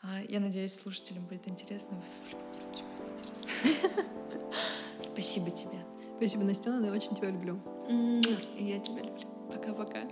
[0.02, 2.00] А, я надеюсь, слушателям будет интересно.
[2.28, 4.04] В любом случае будет интересно.
[5.02, 5.80] Спасибо тебе.
[6.18, 7.60] Спасибо, Настена, я очень тебя люблю.
[8.60, 9.28] Я тебя люблю.
[9.50, 10.04] Пока-пока.